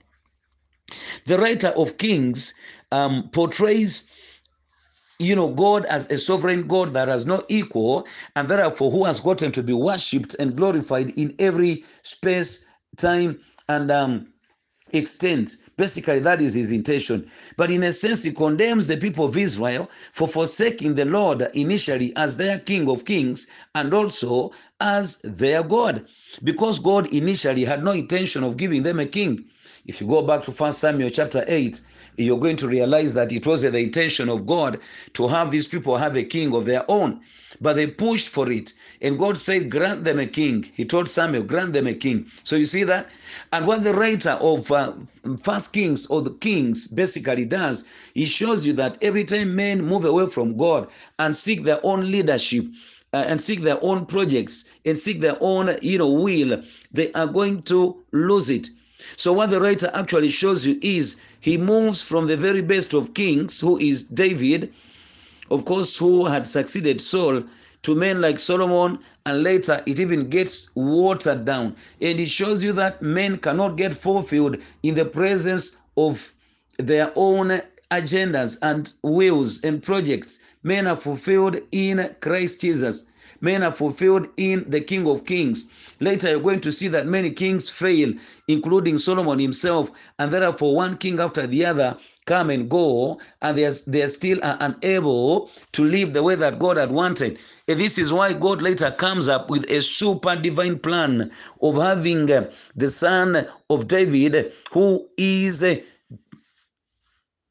The 1.26 1.40
writer 1.40 1.70
of 1.70 1.98
Kings 1.98 2.54
um, 2.92 3.30
portrays 3.32 4.08
you 5.20 5.36
know, 5.36 5.50
God 5.50 5.86
as 5.86 6.10
a 6.10 6.18
sovereign 6.18 6.66
God 6.66 6.94
that 6.94 7.10
has 7.10 7.26
no 7.26 7.44
equal, 7.50 8.08
and 8.38 8.48
therefore 8.48 8.90
who 8.90 9.04
has 9.04 9.20
gotten 9.20 9.52
to 9.52 9.62
be 9.62 9.74
worshipped 9.74 10.36
and 10.40 10.56
glorified 10.56 11.10
in 11.18 11.36
every 11.40 11.84
space, 12.04 12.66
time, 12.96 13.38
and 13.68 13.92
um, 13.92 14.28
extent. 14.94 15.58
Basically, 15.76 16.20
that 16.20 16.42
is 16.42 16.54
his 16.54 16.72
intention. 16.72 17.30
But 17.58 17.70
in 17.70 17.84
a 17.84 17.94
sense, 17.94 18.24
he 18.24 18.32
condemns 18.32 18.88
the 18.88 18.98
people 18.98 19.26
of 19.26 19.38
Israel 19.38 19.90
for 20.14 20.28
forsaking 20.28 20.96
the 20.96 21.06
Lord 21.06 21.42
initially 21.54 22.16
as 22.16 22.38
their 22.38 22.60
King 22.60 22.90
of 22.90 23.06
Kings 23.06 23.46
and 23.76 23.94
also 23.94 24.52
as 24.80 25.20
their 25.24 25.64
God, 25.64 26.06
because 26.44 26.80
God 26.80 27.08
initially 27.14 27.66
had 27.66 27.84
no 27.84 27.92
intention 27.92 28.44
of 28.44 28.58
giving 28.58 28.84
them 28.84 29.00
a 29.00 29.06
king. 29.06 29.46
If 29.86 30.02
you 30.02 30.08
go 30.08 30.22
back 30.22 30.44
to 30.44 30.52
1 30.52 30.74
Samuel 30.74 31.10
chapter 31.10 31.44
8, 31.48 31.82
you're 32.18 32.40
going 32.40 32.58
to 32.58 32.68
realize 32.68 33.14
that 33.14 33.32
it 33.32 33.48
was 33.48 33.62
the 33.62 33.78
intention 33.78 34.30
of 34.30 34.46
God 34.46 34.80
to 35.14 35.28
have 35.28 35.52
these 35.52 35.68
people 35.68 35.98
have 35.98 36.18
a 36.18 36.24
king 36.24 36.54
of 36.54 36.66
their 36.66 36.84
own. 36.92 37.22
But 37.62 37.76
they 37.76 37.88
pushed 37.88 38.30
for 38.30 38.52
it. 38.52 38.74
And 39.02 39.18
God 39.18 39.38
said, 39.38 39.72
Grant 39.72 40.04
them 40.04 40.20
a 40.20 40.26
king. 40.26 40.70
He 40.74 40.86
told 40.86 41.08
Samuel, 41.08 41.44
Grant 41.44 41.74
them 41.74 41.88
a 41.88 41.94
king. 41.94 42.28
So 42.44 42.56
you 42.56 42.66
see 42.66 42.84
that? 42.84 43.10
And 43.52 43.66
what 43.66 43.84
the 43.84 43.94
writer 43.94 44.32
of 44.32 44.72
uh, 44.72 44.94
First 45.42 45.74
Kings 45.74 46.06
or 46.08 46.22
the 46.22 46.34
Kings 46.34 46.88
basically 46.88 47.46
does, 47.46 47.86
he 48.14 48.26
shows 48.26 48.66
you 48.66 48.74
that 48.74 48.98
every 49.02 49.24
time 49.24 49.56
men 49.56 49.84
move 49.84 50.06
away 50.06 50.28
from 50.28 50.58
God 50.58 50.88
and 51.18 51.36
seek 51.36 51.64
their 51.64 51.80
own 51.84 52.12
leadership, 52.12 52.66
uh, 53.14 53.26
and 53.28 53.42
seek 53.42 53.62
their 53.62 53.84
own 53.84 54.06
projects 54.06 54.66
and 54.86 54.98
seek 54.98 55.20
their 55.20 55.38
own 55.42 55.76
you 55.82 55.98
know 55.98 56.10
will 56.10 56.62
they 56.92 57.12
are 57.14 57.28
going 57.28 57.62
to 57.62 57.98
lose 58.12 58.50
it 58.50 58.70
so 59.16 59.32
what 59.32 59.50
the 59.50 59.62
writer 59.62 59.90
actually 59.94 60.30
shows 60.30 60.68
you 60.68 60.78
is 60.82 61.16
he 61.40 61.58
moves 61.58 62.02
from 62.02 62.28
the 62.28 62.36
very 62.36 62.62
best 62.62 62.94
of 62.94 63.14
kings, 63.14 63.62
who 63.62 63.78
is 63.78 64.04
David, 64.04 64.74
of 65.50 65.64
course, 65.64 65.98
who 65.98 66.26
had 66.26 66.46
succeeded 66.46 67.00
Saul, 67.00 67.44
to 67.84 67.96
men 67.96 68.20
like 68.20 68.42
Solomon, 68.42 69.00
and 69.26 69.42
later 69.42 69.82
it 69.86 70.02
even 70.02 70.30
gets 70.30 70.68
watered 70.76 71.46
down. 71.46 71.78
And 72.02 72.20
it 72.20 72.30
shows 72.30 72.62
you 72.62 72.74
that 72.74 73.02
men 73.02 73.38
cannot 73.38 73.78
get 73.78 73.94
fulfilled 73.94 74.58
in 74.84 74.96
the 74.96 75.06
presence 75.06 75.78
of 75.96 76.36
their 76.78 77.14
own 77.16 77.62
agendas 77.92 78.58
and 78.62 78.94
wills 79.04 79.62
and 79.64 79.82
projects. 79.82 80.40
Men 80.64 80.88
are 80.88 80.96
fulfilled 80.96 81.60
in 81.72 82.16
Christ 82.20 82.62
Jesus. 82.62 83.06
Men 83.42 83.64
are 83.64 83.72
fulfilled 83.72 84.28
in 84.38 84.66
the 84.70 84.82
King 84.82 85.08
of 85.08 85.26
Kings. 85.26 85.68
Later, 86.02 86.30
you're 86.30 86.42
going 86.42 86.62
to 86.62 86.72
see 86.72 86.88
that 86.90 87.08
many 87.08 87.32
kings 87.32 87.70
fail, 87.70 88.14
including 88.48 89.00
Solomon 89.00 89.40
himself, 89.40 89.92
and 90.18 90.32
therefore 90.32 90.76
one 90.76 90.98
king 90.98 91.20
after 91.20 91.48
the 91.48 91.66
other 91.66 91.98
come 92.26 92.50
and 92.50 92.70
go, 92.70 93.20
and 93.42 93.58
they 93.58 93.66
are, 93.66 94.44
are 94.44 94.58
unable 94.60 95.50
to 95.72 95.84
live 95.84 96.14
the 96.14 96.22
way 96.22 96.36
that 96.36 96.60
God 96.60 96.78
had 96.78 96.92
wanted. 96.92 97.40
And 97.68 97.80
this 97.80 97.98
is 97.98 98.14
why 98.14 98.34
God 98.34 98.62
later 98.62 98.92
comes 98.92 99.28
up 99.28 99.50
with 99.50 99.66
a 99.70 99.82
super 99.82 100.36
divine 100.36 100.80
plan 100.80 101.32
of 101.62 101.76
having 101.76 102.28
the 102.28 102.90
son 102.90 103.48
of 103.70 103.88
David, 103.88 104.54
who 104.72 105.08
is 105.18 105.64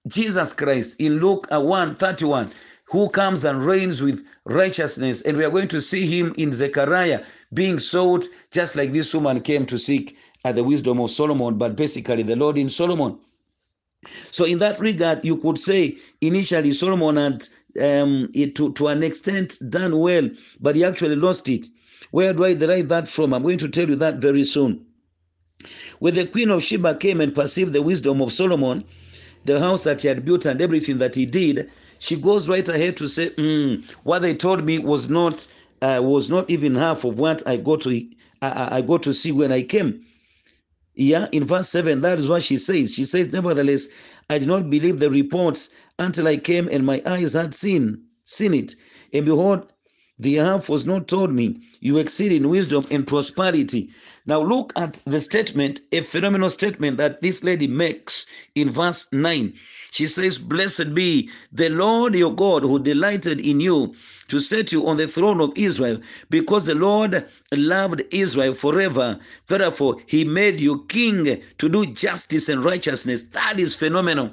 Jesus 0.09 0.53
Christ 0.53 0.97
in 0.99 1.19
Luke 1.21 1.47
uh, 1.53 1.61
1 1.61 1.97
31 1.97 2.51
who 2.91 3.09
comes 3.11 3.45
and 3.45 3.65
reigns 3.65 4.01
with 4.01 4.25
righteousness. 4.45 5.21
And 5.23 5.37
we 5.37 5.45
are 5.45 5.51
going 5.51 5.69
to 5.69 5.81
see 5.81 6.07
him 6.07 6.35
in 6.39 6.53
Zechariah 6.53 7.23
being 7.53 7.79
sought, 7.79 8.25
just 8.51 8.77
like 8.77 8.93
this 8.93 9.15
woman 9.15 9.41
came 9.41 9.67
to 9.67 9.79
seek 9.79 10.17
at 10.45 10.55
the 10.55 10.65
wisdom 10.65 11.01
of 11.01 11.11
Solomon, 11.11 11.59
but 11.59 11.77
basically 11.77 12.23
the 12.23 12.37
Lord 12.37 12.57
in 12.57 12.69
Solomon. 12.69 13.19
So, 14.31 14.45
in 14.45 14.59
that 14.59 14.79
regard, 14.79 15.25
you 15.25 15.37
could 15.37 15.59
say 15.59 15.99
initially 16.21 16.73
Solomon 16.73 17.17
had, 17.17 17.49
um, 17.81 18.31
it, 18.33 18.55
to, 18.55 18.73
to 18.75 18.87
an 18.87 19.03
extent, 19.03 19.59
done 19.69 19.99
well, 19.99 20.31
but 20.61 20.77
he 20.77 20.85
actually 20.85 21.17
lost 21.17 21.49
it. 21.49 21.67
Where 22.13 22.33
do 22.33 22.45
I 22.45 22.55
derive 22.55 22.89
that 22.89 23.09
from? 23.09 23.35
I'm 23.35 23.43
going 23.43 23.59
to 23.59 23.69
tell 23.69 23.89
you 23.89 23.97
that 23.97 24.17
very 24.17 24.45
soon. 24.45 24.87
When 25.99 26.15
the 26.15 26.27
queen 26.27 26.51
of 26.51 26.63
Sheba 26.63 26.95
came 26.95 27.21
and 27.21 27.35
perceived 27.35 27.73
the 27.73 27.83
wisdom 27.83 28.23
of 28.23 28.33
Solomon, 28.33 28.85
the 29.49 29.61
house 29.61 29.85
that 29.85 30.03
he 30.03 30.09
had 30.09 30.25
built 30.25 30.47
and 30.47 30.61
everything 30.61 30.99
that 30.99 31.17
he 31.17 31.27
did, 31.27 31.71
she 31.99 32.17
goes 32.17 32.49
right 32.49 32.69
ahead 32.69 32.97
to 32.99 33.09
say, 33.09 33.31
mm, 33.31 33.85
"What 34.05 34.21
they 34.23 34.35
told 34.35 34.65
me 34.65 34.79
was 34.79 35.11
not 35.11 35.49
uh, 35.83 36.01
was 36.05 36.31
not 36.31 36.51
even 36.51 36.77
half 36.77 37.05
of 37.05 37.19
what 37.19 37.47
I 37.49 37.57
go 37.59 37.77
to 37.79 37.91
I, 38.43 38.79
I 38.79 38.83
got 38.83 39.03
to 39.05 39.15
see 39.15 39.33
when 39.33 39.53
I 39.53 39.63
came." 39.63 40.05
Yeah, 40.97 41.29
in 41.33 41.45
verse 41.47 41.69
7, 41.69 42.01
that 42.01 42.19
is 42.19 42.29
what 42.29 42.43
she 42.43 42.57
says. 42.57 42.95
She 42.95 43.05
says, 43.05 43.33
Nevertheless, 43.33 43.89
I 44.31 44.39
did 44.39 44.49
not 44.49 44.69
believe 44.71 44.99
the 44.99 45.11
reports 45.11 45.71
until 45.99 46.27
I 46.29 46.37
came 46.39 46.69
and 46.73 46.85
my 46.87 47.03
eyes 47.07 47.35
had 47.35 47.55
seen, 47.55 48.03
seen 48.25 48.55
it. 48.55 48.75
And 49.13 49.25
behold, 49.25 49.73
the 50.19 50.35
half 50.37 50.69
was 50.69 50.87
not 50.87 51.09
told 51.09 51.33
me. 51.33 51.61
You 51.81 51.99
exceed 51.99 52.33
in 52.33 52.49
wisdom 52.49 52.85
and 52.91 53.07
prosperity. 53.07 53.91
Now 54.29 54.43
look 54.43 54.75
at 54.77 55.01
the 55.07 55.23
statement, 55.23 55.81
a 55.91 56.03
phenomenal 56.03 56.51
statement 56.51 56.99
that 56.99 57.23
this 57.23 57.43
lady 57.43 57.67
makes 57.67 58.27
in 58.55 58.71
verse 58.71 59.07
9. 59.11 59.55
She 59.91 60.05
says, 60.05 60.37
Blessed 60.37 60.95
be 60.95 61.31
the 61.51 61.71
Lord 61.71 62.15
your 62.15 62.35
God 62.35 62.63
who 62.63 62.79
delighted 62.79 63.41
in 63.41 63.59
you 63.59 63.95
to 64.29 64.39
set 64.39 64.71
you 64.71 64.87
on 64.87 64.99
the 64.99 65.09
throne 65.09 65.41
of 65.41 65.53
Israel, 65.57 65.99
because 66.29 66.67
the 66.67 66.75
Lord 66.75 67.27
loved 67.53 68.03
Israel 68.11 68.53
forever. 68.53 69.19
Therefore, 69.47 69.97
he 70.05 70.25
made 70.25 70.61
you 70.61 70.85
king 70.91 71.43
to 71.57 71.69
do 71.71 71.87
justice 71.87 72.51
and 72.51 72.63
righteousness. 72.63 73.23
That 73.23 73.59
is 73.59 73.75
phenomenal. 73.75 74.33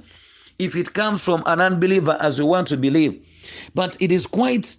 If 0.60 0.76
it 0.76 0.94
comes 0.94 1.24
from 1.24 1.42
an 1.46 1.62
unbeliever, 1.62 2.18
as 2.20 2.38
we 2.38 2.44
want 2.44 2.68
to 2.68 2.76
believe, 2.76 3.18
but 3.74 3.96
it 4.02 4.12
is 4.12 4.28
quite 4.28 4.76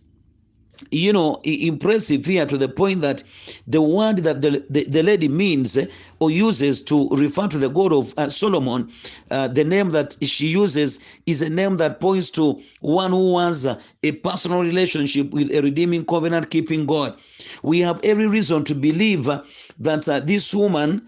you 0.91 1.13
know 1.13 1.41
impressive 1.45 2.25
here 2.25 2.47
to 2.47 2.57
the 2.59 2.69
point 2.69 3.01
that 3.01 3.23
the 3.67 3.81
word 3.81 4.19
that 4.19 4.43
the, 4.43 4.65
the, 4.71 4.85
the 4.85 5.03
lady 5.03 5.29
means 5.29 5.77
eh, 5.77 5.87
or 6.21 6.31
uses 6.31 6.83
to 6.83 7.09
refer 7.11 7.47
to 7.49 7.59
the 7.59 7.69
god 7.69 7.93
of 7.93 8.13
uh, 8.19 8.29
solomon 8.29 8.89
uh, 9.31 9.49
the 9.49 9.65
name 9.65 9.91
that 9.91 10.17
she 10.23 10.47
uses 10.47 11.01
is 11.27 11.43
a 11.43 11.49
name 11.51 11.77
that 11.77 12.01
points 12.01 12.31
to 12.31 12.61
one 12.81 13.11
who 13.11 13.39
has 13.39 13.67
uh, 13.67 13.81
a 14.03 14.13
personal 14.13 14.61
relationship 14.61 15.31
with 15.31 15.51
a 15.53 15.61
redeeming 15.61 16.05
covenant 16.05 16.51
keeping 16.51 16.87
god. 16.87 17.19
We 17.63 17.81
have 17.81 18.01
every 18.05 18.27
reason 18.27 18.65
to 18.65 18.75
believe 18.75 19.29
uh, 19.29 19.43
that 19.81 20.09
uh, 20.09 20.21
this 20.21 20.55
woman 20.55 21.07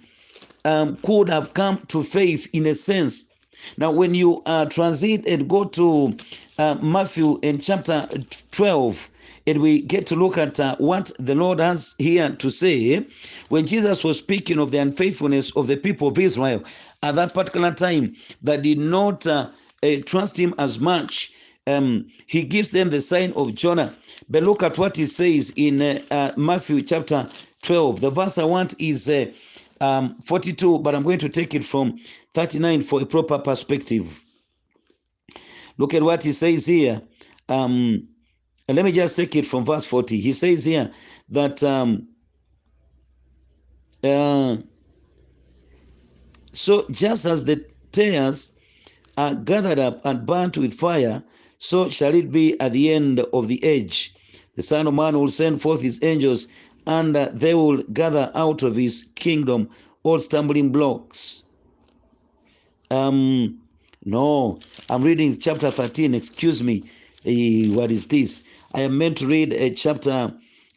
um, 0.65 0.97
could 0.97 1.29
have 1.29 1.55
come 1.55 1.79
to 1.89 2.03
faith 2.03 2.49
in 2.53 2.67
a 2.67 2.75
sense. 2.75 3.31
Now 3.77 3.91
when 3.91 4.15
you 4.15 4.43
uh, 4.47 4.67
transit 4.67 5.27
and 5.27 5.49
go 5.49 5.65
to 5.65 6.17
matthew 6.83 7.39
in 7.43 7.61
chapter 7.61 8.09
12 8.53 9.11
and 9.49 9.63
we 9.63 9.81
get 9.81 10.07
to 10.07 10.15
look 10.15 10.37
at 10.37 10.61
uh, 10.61 10.77
what 10.77 11.11
the 11.19 11.35
Lord 11.35 11.59
has 11.59 11.95
here 11.99 12.29
to 12.37 12.51
say 12.51 13.07
when 13.49 13.67
Jesus 13.67 14.05
was 14.05 14.19
speaking 14.19 14.59
of 14.59 14.71
the 14.73 14.79
unfaithfulness 14.79 15.57
of 15.57 15.67
the 15.67 15.77
people 15.79 16.09
of 16.09 16.19
Israel 16.19 16.63
at 17.03 17.15
that 17.15 17.33
particular 17.33 17.73
time 17.73 18.13
that 18.43 18.61
did 18.61 18.79
not 18.79 19.27
uh, 19.27 19.49
uh, 19.83 19.89
trust 20.05 20.39
him 20.39 20.55
as 20.59 20.79
much. 20.79 21.33
Um, 21.67 22.09
he 22.27 22.43
gives 22.43 22.73
them 22.73 22.91
the 22.91 23.01
sign 23.01 23.33
of 23.37 23.55
Jonah. 23.55 23.95
But 24.29 24.43
look 24.43 24.63
at 24.63 24.77
what 24.77 24.97
he 24.97 25.07
says 25.07 25.51
in 25.57 25.81
uh, 25.81 26.03
uh, 26.11 26.33
Matthew 26.37 26.83
chapter 26.83 27.27
12. 27.63 28.03
The 28.03 28.11
verse 28.11 28.37
I 28.37 28.45
want 28.45 28.75
is 28.79 29.09
uh, 29.09 29.33
um, 29.81 30.19
42, 30.21 30.81
but 30.81 30.95
I'm 30.95 31.03
going 31.03 31.19
to 31.21 31.29
take 31.31 31.55
it 31.55 31.65
from 31.65 31.97
39 32.35 32.83
for 32.83 33.01
a 33.01 33.07
proper 33.07 33.39
perspective. 33.39 34.23
Look 35.79 35.95
at 35.95 36.03
what 36.03 36.23
he 36.23 36.33
says 36.33 36.67
here. 36.67 37.01
Um, 37.49 38.09
and 38.69 38.77
let 38.77 38.85
me 38.85 38.93
just 38.93 39.17
take 39.17 39.35
it 39.35 39.47
from 39.47 39.65
verse 39.65 39.87
40. 39.87 40.21
He 40.21 40.33
says 40.33 40.67
here 40.67 40.91
that 41.31 41.63
um, 41.65 42.07
uh, 44.05 44.59
so 46.53 46.87
just 46.91 47.25
as 47.25 47.45
the 47.45 47.65
tares 47.93 48.53
are 49.17 49.35
gathered 49.35 49.79
up 49.79 50.05
and 50.05 50.27
burnt 50.27 50.59
with 50.59 50.75
fire, 50.75 51.23
so 51.57 51.89
shall 51.89 52.15
it 52.15 52.31
be 52.31 52.61
at 52.61 52.73
the 52.73 52.93
end 52.93 53.21
of 53.33 53.49
the 53.49 53.63
age. 53.65 54.15
The 54.55 54.63
Son 54.63 54.87
of 54.87 54.95
Man 54.95 55.19
will 55.19 55.29
send 55.29 55.63
forth 55.63 55.81
his 55.81 56.03
angels, 56.03 56.47
and 56.87 57.17
uh, 57.17 57.31
they 57.33 57.55
will 57.55 57.79
gather 57.93 58.31
out 58.35 58.63
of 58.63 58.77
his 58.77 59.07
kingdom 59.15 59.69
all 60.03 60.19
stumbling 60.19 60.71
blocks. 60.71 61.45
Um, 62.91 63.59
no, 64.05 64.59
I'm 64.89 65.03
reading 65.03 65.37
chapter 65.39 65.71
13. 65.71 66.15
Excuse 66.15 66.63
me. 66.63 66.85
Uh, 67.27 67.75
what 67.75 67.91
is 67.91 68.07
this? 68.07 68.45
I 68.75 68.83
am 68.83 68.99
meant 68.99 69.19
to 69.19 69.27
read 69.27 69.53
a 69.53 69.71
chapter 69.71 70.33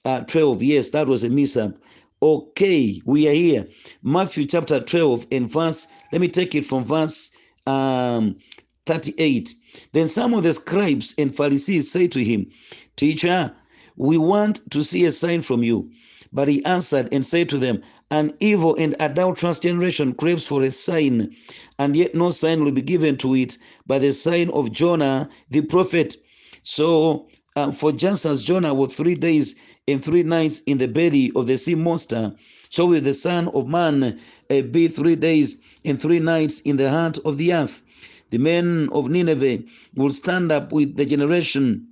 uh, 0.05 0.21
12. 0.21 0.63
Yes, 0.63 0.89
that 0.89 1.07
was 1.07 1.24
a 1.24 1.29
mishap. 1.29 1.77
Okay, 2.24 3.01
we 3.05 3.27
are 3.27 3.33
here. 3.33 3.67
Matthew 4.03 4.45
chapter 4.45 4.79
12 4.79 5.27
and 5.31 5.50
verse, 5.50 5.88
let 6.12 6.21
me 6.21 6.27
take 6.27 6.55
it 6.55 6.65
from 6.65 6.83
verse 6.83 7.31
um, 7.67 8.38
38. 8.86 9.55
Then 9.93 10.07
some 10.07 10.33
of 10.33 10.43
the 10.43 10.53
scribes 10.53 11.15
and 11.17 11.36
Pharisees 11.36 11.91
say 11.91 12.07
to 12.07 12.24
him, 12.24 12.50
Teacher, 12.95 13.53
we 13.98 14.17
want 14.17 14.62
to 14.71 14.83
see 14.83 15.05
a 15.05 15.12
sign 15.12 15.41
from 15.41 15.63
you. 15.63 15.91
But 16.33 16.48
he 16.48 16.63
answered 16.63 17.10
and 17.12 17.25
said 17.25 17.50
to 17.50 17.57
them, 17.57 17.81
An 18.10 18.33
evil 18.39 18.75
and 18.75 18.95
adulterous 19.00 19.60
generation 19.60 20.13
craves 20.13 20.48
for 20.48 20.63
a 20.63 20.71
sign, 20.71 21.36
and 21.77 21.95
yet 21.95 22.15
no 22.15 22.29
sign 22.29 22.63
will 22.63 22.71
be 22.71 22.81
given 22.81 23.17
to 23.17 23.36
it 23.36 23.57
but 23.86 24.00
the 24.00 24.13
sign 24.13 24.50
of 24.51 24.71
Jonah 24.71 25.29
the 25.50 25.62
prophet. 25.62 26.15
So, 26.63 27.27
uh, 27.55 27.72
for 27.72 27.91
just 27.91 28.25
as 28.25 28.43
Jonah 28.43 28.74
was 28.74 28.96
three 28.96 29.15
days 29.15 29.55
and 29.88 30.03
three 30.03 30.24
nights 30.24 30.62
in 30.65 30.77
the 30.77 30.88
belly 30.88 31.31
of 31.36 31.48
the 31.48 31.58
sea 31.58 31.75
monster, 31.75 32.34
so 32.70 32.86
will 32.86 33.01
the 33.01 33.13
Son 33.13 33.50
of 33.50 33.67
Man 33.67 34.03
uh, 34.50 34.62
be 34.62 34.88
three 34.88 35.15
days 35.15 35.58
and 35.84 36.01
three 36.01 36.20
nights 36.20 36.62
in 36.62 36.77
the 36.77 36.89
heart 36.89 37.17
of 37.25 37.38
the 37.38 37.53
earth. 37.53 37.81
The 38.29 38.38
men 38.38 38.88
of 38.93 39.10
Nineveh 39.10 39.63
will 39.96 40.10
stand 40.10 40.51
up 40.51 40.72
with 40.72 40.96
the 40.96 41.05
generation, 41.05 41.88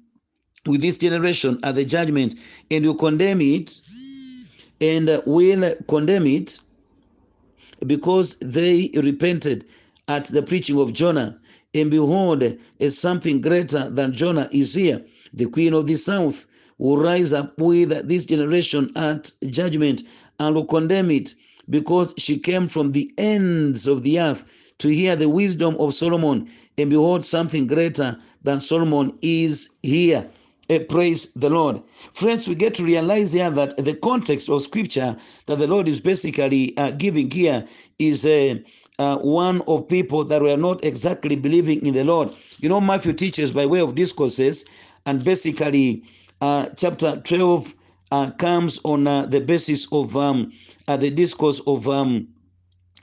with 0.66 0.82
this 0.82 0.98
generation 0.98 1.60
at 1.64 1.76
the 1.76 1.84
judgment, 1.84 2.36
and 2.72 2.86
will 2.86 2.96
condemn 2.96 3.42
it, 3.42 3.82
and 4.80 5.10
uh, 5.10 5.22
will 5.26 5.76
condemn 5.90 6.26
it 6.26 6.60
because 7.86 8.38
they 8.38 8.90
repented 8.96 9.66
at 10.08 10.26
the 10.26 10.42
preaching 10.42 10.80
of 10.80 10.94
Jonah. 10.94 11.38
And 11.74 11.92
behold, 11.92 12.58
something 12.88 13.42
greater 13.42 13.90
than 13.90 14.14
Jonah 14.14 14.50
is 14.52 14.74
here. 14.74 15.06
The 15.34 15.46
queen 15.46 15.74
of 15.74 15.88
the 15.88 15.96
south 15.96 16.48
will 16.78 16.98
rise 16.98 17.34
up 17.34 17.60
with 17.60 17.90
this 18.08 18.26
generation 18.26 18.92
at 18.96 19.32
judgment 19.48 20.04
and 20.40 20.56
will 20.56 20.66
condemn 20.66 21.12
it 21.12 21.34
because 21.70 22.14
she 22.18 22.40
came 22.40 22.68
from 22.68 22.94
the 22.94 23.12
ends 23.18 23.88
of 23.88 24.04
the 24.04 24.20
earth 24.20 24.46
to 24.80 24.88
hear 24.88 25.16
the 25.16 25.30
wisdom 25.30 25.76
of 25.78 25.94
Solomon. 25.94 26.48
And 26.78 26.90
behold, 26.90 27.26
something 27.26 27.68
greater 27.68 28.18
than 28.44 28.62
Solomon 28.62 29.12
is 29.22 29.70
here. 29.84 30.28
Uh, 30.70 30.80
praise 30.88 31.32
the 31.36 31.50
Lord. 31.50 31.82
Friends, 32.14 32.48
we 32.48 32.56
get 32.56 32.76
to 32.76 32.84
realize 32.84 33.34
here 33.34 33.50
that 33.50 33.76
the 33.78 33.96
context 33.96 34.50
of 34.50 34.62
scripture 34.62 35.18
that 35.48 35.58
the 35.58 35.68
Lord 35.68 35.88
is 35.88 36.00
basically 36.00 36.78
uh, 36.78 36.92
giving 36.92 37.32
here 37.32 37.66
is 37.98 38.26
uh, 38.26 38.56
uh, 39.00 39.18
one 39.18 39.62
of 39.68 39.88
people 39.88 40.24
that 40.26 40.42
were 40.42 40.58
not 40.58 40.84
exactly 40.86 41.36
believing 41.36 41.84
in 41.86 41.94
the 41.94 42.04
Lord. 42.04 42.30
You 42.60 42.70
know, 42.70 42.80
Matthew 42.80 43.14
teaches 43.14 43.52
by 43.52 43.66
way 43.66 43.80
of 43.80 43.96
discourses, 43.96 44.64
and 45.06 45.24
basically, 45.24 46.04
uh, 46.42 46.70
chapter 46.76 47.22
12 47.24 47.76
uh, 48.12 48.32
comes 48.32 48.80
on 48.86 49.08
uh, 49.08 49.26
the 49.26 49.40
basis 49.40 49.88
of 49.92 50.16
um, 50.18 50.52
uh, 50.88 50.98
the 50.98 51.10
discourse 51.10 51.62
of 51.68 51.88
um, 51.88 52.28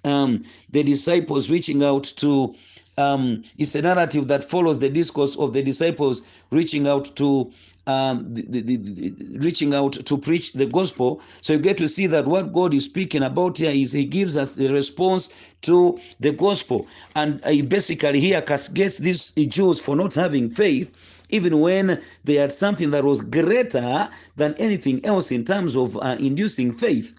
um, 0.04 0.44
the 0.70 0.82
disciples 0.82 1.50
reaching 1.50 1.82
out 1.82 2.04
to. 2.16 2.54
Um, 2.98 3.42
it's 3.58 3.74
a 3.74 3.82
narrative 3.82 4.26
that 4.28 4.42
follows 4.42 4.78
the 4.78 4.88
discourse 4.88 5.36
of 5.36 5.52
the 5.52 5.62
disciples 5.62 6.22
reaching 6.50 6.88
out 6.88 7.14
to 7.16 7.52
um, 7.86 8.32
the, 8.32 8.62
the, 8.62 8.76
the, 8.76 9.38
reaching 9.38 9.74
out 9.74 9.92
to 9.92 10.16
preach 10.16 10.54
the 10.54 10.64
gospel. 10.64 11.20
So 11.42 11.52
you 11.52 11.58
get 11.58 11.76
to 11.76 11.88
see 11.88 12.06
that 12.06 12.26
what 12.26 12.54
God 12.54 12.72
is 12.72 12.86
speaking 12.86 13.22
about 13.22 13.58
here 13.58 13.70
is 13.70 13.92
He 13.92 14.06
gives 14.06 14.34
us 14.38 14.54
the 14.54 14.72
response 14.72 15.28
to 15.62 16.00
the 16.20 16.32
gospel, 16.32 16.86
and 17.14 17.44
He 17.44 17.60
basically 17.60 18.18
here 18.18 18.40
castigates 18.40 18.96
these 18.96 19.32
Jews 19.32 19.78
for 19.78 19.94
not 19.94 20.14
having 20.14 20.48
faith 20.48 20.96
even 21.30 21.60
when 21.60 22.00
they 22.24 22.34
had 22.34 22.52
something 22.52 22.90
that 22.90 23.04
was 23.04 23.20
greater 23.20 24.08
than 24.36 24.54
anything 24.54 25.04
else 25.04 25.30
in 25.30 25.44
terms 25.44 25.76
of 25.76 25.96
uh, 25.98 26.16
inducing 26.18 26.72
faith. 26.72 27.14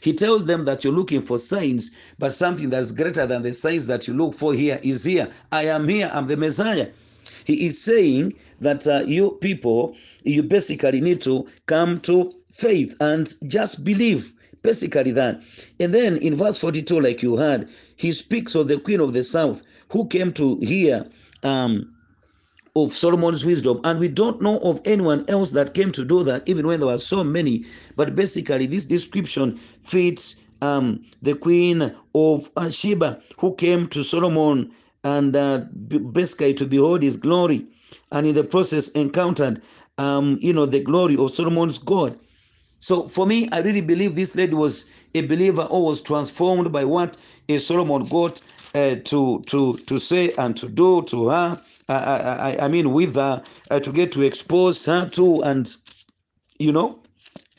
He 0.00 0.12
tells 0.12 0.46
them 0.46 0.64
that 0.64 0.82
you're 0.82 0.92
looking 0.92 1.22
for 1.22 1.38
signs, 1.38 1.92
but 2.18 2.32
something 2.32 2.70
that's 2.70 2.90
greater 2.90 3.26
than 3.26 3.42
the 3.42 3.52
signs 3.52 3.86
that 3.86 4.08
you 4.08 4.14
look 4.14 4.34
for 4.34 4.52
here 4.52 4.80
is 4.82 5.04
here. 5.04 5.28
I 5.52 5.66
am 5.66 5.88
here, 5.88 6.10
I'm 6.12 6.26
the 6.26 6.36
Messiah. 6.36 6.88
He 7.44 7.66
is 7.66 7.80
saying 7.80 8.34
that 8.60 8.86
uh, 8.86 9.04
you 9.06 9.38
people, 9.40 9.96
you 10.24 10.42
basically 10.42 11.00
need 11.00 11.20
to 11.22 11.46
come 11.66 11.98
to 12.00 12.34
faith 12.50 12.96
and 13.00 13.32
just 13.48 13.84
believe. 13.84 14.32
Basically, 14.62 15.12
that. 15.12 15.40
And 15.78 15.94
then 15.94 16.18
in 16.18 16.34
verse 16.34 16.58
42, 16.58 17.00
like 17.00 17.22
you 17.22 17.36
heard, 17.36 17.68
he 17.96 18.12
speaks 18.12 18.54
of 18.54 18.68
the 18.68 18.78
queen 18.78 19.00
of 19.00 19.14
the 19.14 19.24
south 19.24 19.62
who 19.88 20.06
came 20.08 20.32
to 20.32 20.56
hear 20.56 21.06
um, 21.42 21.94
of 22.76 22.92
Solomon's 22.92 23.44
wisdom, 23.44 23.80
and 23.84 23.98
we 23.98 24.08
don't 24.08 24.40
know 24.40 24.58
of 24.60 24.80
anyone 24.84 25.24
else 25.28 25.50
that 25.52 25.74
came 25.74 25.90
to 25.92 26.04
do 26.04 26.22
that, 26.24 26.48
even 26.48 26.66
when 26.66 26.80
there 26.80 26.88
were 26.88 26.98
so 26.98 27.24
many. 27.24 27.64
But 27.96 28.14
basically, 28.14 28.66
this 28.66 28.84
description 28.84 29.56
fits 29.56 30.36
um, 30.62 31.02
the 31.22 31.34
queen 31.34 31.94
of 32.14 32.50
Sheba 32.70 33.20
who 33.38 33.54
came 33.54 33.86
to 33.88 34.02
Solomon 34.02 34.70
and 35.04 35.34
uh, 35.34 35.58
basically 36.12 36.54
to 36.54 36.66
behold 36.66 37.02
his 37.02 37.16
glory, 37.16 37.66
and 38.12 38.26
in 38.26 38.34
the 38.34 38.44
process 38.44 38.88
encountered, 38.88 39.62
um, 39.98 40.38
you 40.40 40.52
know, 40.52 40.66
the 40.66 40.80
glory 40.80 41.16
of 41.16 41.34
Solomon's 41.34 41.78
God. 41.78 42.18
So 42.78 43.08
for 43.08 43.26
me, 43.26 43.48
I 43.52 43.60
really 43.60 43.82
believe 43.82 44.14
this 44.14 44.34
lady 44.34 44.54
was 44.54 44.86
a 45.14 45.26
believer 45.26 45.62
or 45.62 45.84
was 45.84 46.00
transformed 46.00 46.72
by 46.72 46.84
what 46.84 47.16
a 47.48 47.58
Solomon 47.58 48.06
got 48.08 48.40
uh, 48.74 48.96
to 49.04 49.42
to 49.46 49.76
to 49.78 49.98
say 49.98 50.32
and 50.38 50.56
to 50.56 50.68
do 50.68 51.02
to 51.02 51.28
her. 51.28 51.60
I, 51.92 52.52
I, 52.58 52.64
I 52.64 52.68
mean, 52.68 52.92
with 52.92 53.14
her 53.16 53.42
uh, 53.70 53.80
to 53.80 53.92
get 53.92 54.12
to 54.12 54.22
expose 54.22 54.84
her 54.86 55.08
to, 55.10 55.42
and 55.42 55.74
you 56.58 56.72
know, 56.72 57.00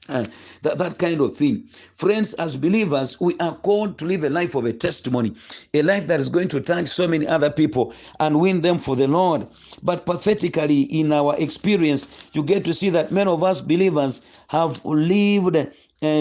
uh, 0.10 0.26
that, 0.62 0.78
that 0.78 0.98
kind 1.00 1.22
of 1.22 1.36
thing. 1.36 1.64
Friends, 1.96 2.34
as 2.36 2.58
believers, 2.58 3.20
we 3.20 3.36
are 3.40 3.56
called 3.56 3.98
to 4.00 4.06
live 4.06 4.24
a 4.24 4.30
life 4.30 4.56
of 4.56 4.66
a 4.66 4.74
testimony, 4.74 5.34
a 5.74 5.82
life 5.82 6.08
that 6.08 6.20
is 6.20 6.30
going 6.30 6.48
to 6.50 6.60
touch 6.60 6.88
so 6.88 7.08
many 7.08 7.28
other 7.28 7.50
people 7.50 7.94
and 8.20 8.40
win 8.40 8.62
them 8.62 8.78
for 8.78 8.96
the 8.96 9.08
Lord. 9.08 9.48
But 9.84 10.06
pathetically, 10.06 10.82
in 10.82 11.14
our 11.14 11.36
experience, 11.38 12.08
you 12.34 12.44
get 12.44 12.66
to 12.66 12.74
see 12.74 12.90
that 12.90 13.12
many 13.12 13.30
of 13.30 13.44
us 13.44 13.62
believers 13.62 14.22
have 14.50 14.84
lived 14.86 15.56
uh, 15.56 15.68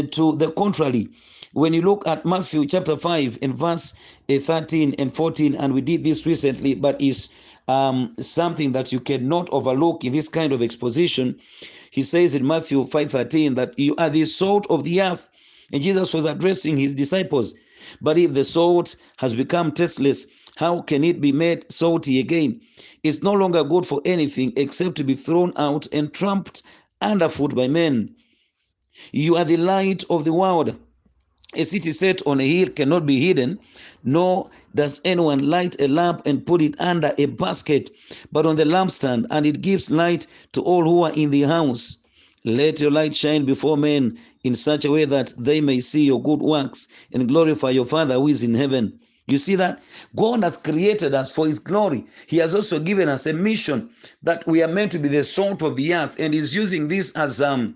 to 0.02 0.36
the 0.36 0.52
contrary. 0.56 1.08
When 1.52 1.74
you 1.74 1.82
look 1.82 2.06
at 2.06 2.24
Matthew 2.24 2.64
chapter 2.66 2.96
5 2.96 3.38
and 3.42 3.54
verse 3.56 3.94
uh, 4.28 4.38
13 4.38 4.94
and 4.98 5.12
14, 5.12 5.56
and 5.56 5.74
we 5.74 5.80
did 5.80 6.04
this 6.04 6.24
recently, 6.24 6.74
but 6.74 7.00
is 7.00 7.30
um, 7.70 8.12
something 8.18 8.72
that 8.72 8.92
you 8.92 8.98
cannot 8.98 9.48
overlook 9.52 10.04
in 10.04 10.12
this 10.12 10.28
kind 10.28 10.52
of 10.52 10.60
exposition. 10.60 11.38
He 11.92 12.02
says 12.02 12.34
in 12.34 12.44
Matthew 12.44 12.84
5:13 12.84 13.54
that 13.54 13.78
you 13.78 13.94
are 13.96 14.10
the 14.10 14.24
salt 14.24 14.66
of 14.68 14.82
the 14.82 15.00
earth. 15.00 15.28
And 15.72 15.80
Jesus 15.80 16.12
was 16.12 16.24
addressing 16.24 16.76
his 16.76 16.96
disciples. 16.96 17.54
But 18.00 18.18
if 18.18 18.34
the 18.34 18.44
salt 18.44 18.96
has 19.18 19.36
become 19.36 19.70
tasteless, 19.70 20.26
how 20.56 20.82
can 20.82 21.04
it 21.04 21.20
be 21.20 21.30
made 21.30 21.70
salty 21.70 22.18
again? 22.18 22.60
It's 23.04 23.22
no 23.22 23.32
longer 23.32 23.62
good 23.62 23.86
for 23.86 24.02
anything 24.04 24.52
except 24.56 24.96
to 24.96 25.04
be 25.04 25.14
thrown 25.14 25.52
out 25.56 25.86
and 25.92 26.12
trampled 26.12 26.62
underfoot 27.00 27.54
by 27.54 27.68
men. 27.68 28.16
You 29.12 29.36
are 29.36 29.44
the 29.44 29.56
light 29.56 30.02
of 30.10 30.24
the 30.24 30.32
world. 30.32 30.76
A 31.56 31.64
city 31.64 31.90
set 31.90 32.24
on 32.28 32.40
a 32.40 32.46
hill 32.46 32.68
cannot 32.68 33.06
be 33.06 33.18
hidden, 33.18 33.58
nor 34.04 34.48
does 34.72 35.00
anyone 35.04 35.50
light 35.50 35.74
a 35.80 35.88
lamp 35.88 36.22
and 36.24 36.46
put 36.46 36.62
it 36.62 36.76
under 36.78 37.12
a 37.18 37.26
basket, 37.26 37.90
but 38.30 38.46
on 38.46 38.54
the 38.54 38.64
lampstand, 38.64 39.26
and 39.30 39.44
it 39.44 39.60
gives 39.60 39.90
light 39.90 40.28
to 40.52 40.62
all 40.62 40.84
who 40.84 41.02
are 41.02 41.12
in 41.12 41.32
the 41.32 41.42
house. 41.42 41.96
Let 42.44 42.80
your 42.80 42.92
light 42.92 43.16
shine 43.16 43.46
before 43.46 43.76
men 43.76 44.16
in 44.44 44.54
such 44.54 44.84
a 44.84 44.92
way 44.92 45.04
that 45.06 45.34
they 45.36 45.60
may 45.60 45.80
see 45.80 46.04
your 46.04 46.22
good 46.22 46.40
works 46.40 46.86
and 47.12 47.26
glorify 47.26 47.70
your 47.70 47.84
Father 47.84 48.14
who 48.14 48.28
is 48.28 48.44
in 48.44 48.54
heaven. 48.54 49.00
You 49.26 49.36
see 49.36 49.56
that? 49.56 49.82
God 50.14 50.44
has 50.44 50.56
created 50.56 51.14
us 51.14 51.32
for 51.32 51.48
His 51.48 51.58
glory. 51.58 52.06
He 52.28 52.36
has 52.36 52.54
also 52.54 52.78
given 52.78 53.08
us 53.08 53.26
a 53.26 53.32
mission 53.32 53.90
that 54.22 54.46
we 54.46 54.62
are 54.62 54.68
meant 54.68 54.92
to 54.92 55.00
be 55.00 55.08
the 55.08 55.24
salt 55.24 55.62
of 55.62 55.74
the 55.74 55.94
earth, 55.94 56.14
and 56.18 56.32
He's 56.32 56.54
using 56.54 56.86
this 56.86 57.10
as 57.12 57.42
um 57.42 57.74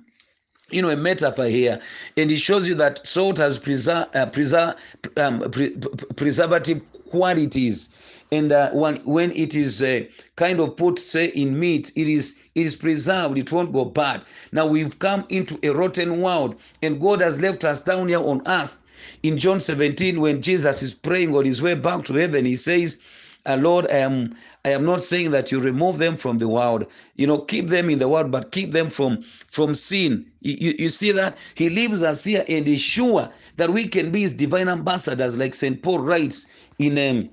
you 0.74 0.82
know 0.82 0.90
a 0.90 0.96
metaphor 0.96 1.46
here 1.46 1.80
and 2.16 2.30
it 2.30 2.38
shows 2.38 2.66
you 2.66 2.74
that 2.74 3.06
salt 3.06 3.38
has 3.38 3.58
preser- 3.58 4.08
uh, 4.14 4.26
preser- 4.26 4.76
um, 5.16 5.40
pre- 5.50 5.76
preservative 6.16 6.82
qualities. 7.08 7.88
And 8.32 8.50
uh, 8.50 8.70
when, 8.70 8.96
when 9.04 9.30
it 9.32 9.54
is 9.54 9.80
uh, 9.82 10.04
kind 10.34 10.58
of 10.58 10.76
put 10.76 10.98
say 10.98 11.26
in 11.26 11.58
meat 11.58 11.92
it 11.94 12.08
is 12.08 12.40
it 12.56 12.66
is 12.66 12.74
preserved 12.76 13.38
it 13.38 13.52
won't 13.52 13.72
go 13.72 13.84
bad. 13.84 14.22
Now 14.52 14.66
we've 14.66 14.98
come 14.98 15.24
into 15.28 15.58
a 15.62 15.70
rotten 15.70 16.20
world 16.20 16.56
and 16.82 17.00
god 17.00 17.20
has 17.20 17.40
left 17.40 17.64
us 17.64 17.82
down 17.82 18.08
here 18.08 18.20
on 18.20 18.42
earth. 18.46 18.76
In 19.22 19.38
john 19.38 19.60
17 19.60 20.20
when 20.20 20.42
jesus 20.42 20.82
is 20.82 20.94
praying 20.94 21.34
on 21.36 21.44
his 21.44 21.60
way 21.62 21.74
back 21.74 22.04
to 22.06 22.14
heaven 22.14 22.44
he 22.44 22.56
says 22.56 23.00
uh, 23.46 23.56
Lord, 23.56 23.86
I 23.90 23.98
am 23.98 24.34
I 24.66 24.70
am 24.70 24.84
not 24.86 25.02
saying 25.02 25.30
that 25.32 25.52
you 25.52 25.60
remove 25.60 25.98
them 25.98 26.16
from 26.16 26.38
the 26.38 26.48
world. 26.48 26.86
You 27.16 27.26
know, 27.26 27.38
keep 27.42 27.68
them 27.68 27.90
in 27.90 27.98
the 27.98 28.08
world, 28.08 28.30
but 28.30 28.50
keep 28.50 28.72
them 28.72 28.88
from 28.88 29.22
from 29.46 29.74
sin. 29.74 30.24
You, 30.40 30.74
you, 30.78 30.88
see 30.88 31.12
that 31.12 31.36
He 31.54 31.68
leaves 31.68 32.02
us 32.02 32.24
here 32.24 32.44
and 32.48 32.66
is 32.66 32.80
sure 32.80 33.28
that 33.56 33.70
we 33.70 33.86
can 33.88 34.10
be 34.10 34.22
His 34.22 34.32
divine 34.32 34.68
ambassadors, 34.68 35.36
like 35.36 35.52
Saint 35.54 35.82
Paul 35.82 35.98
writes 35.98 36.46
in 36.78 36.98
um, 36.98 37.28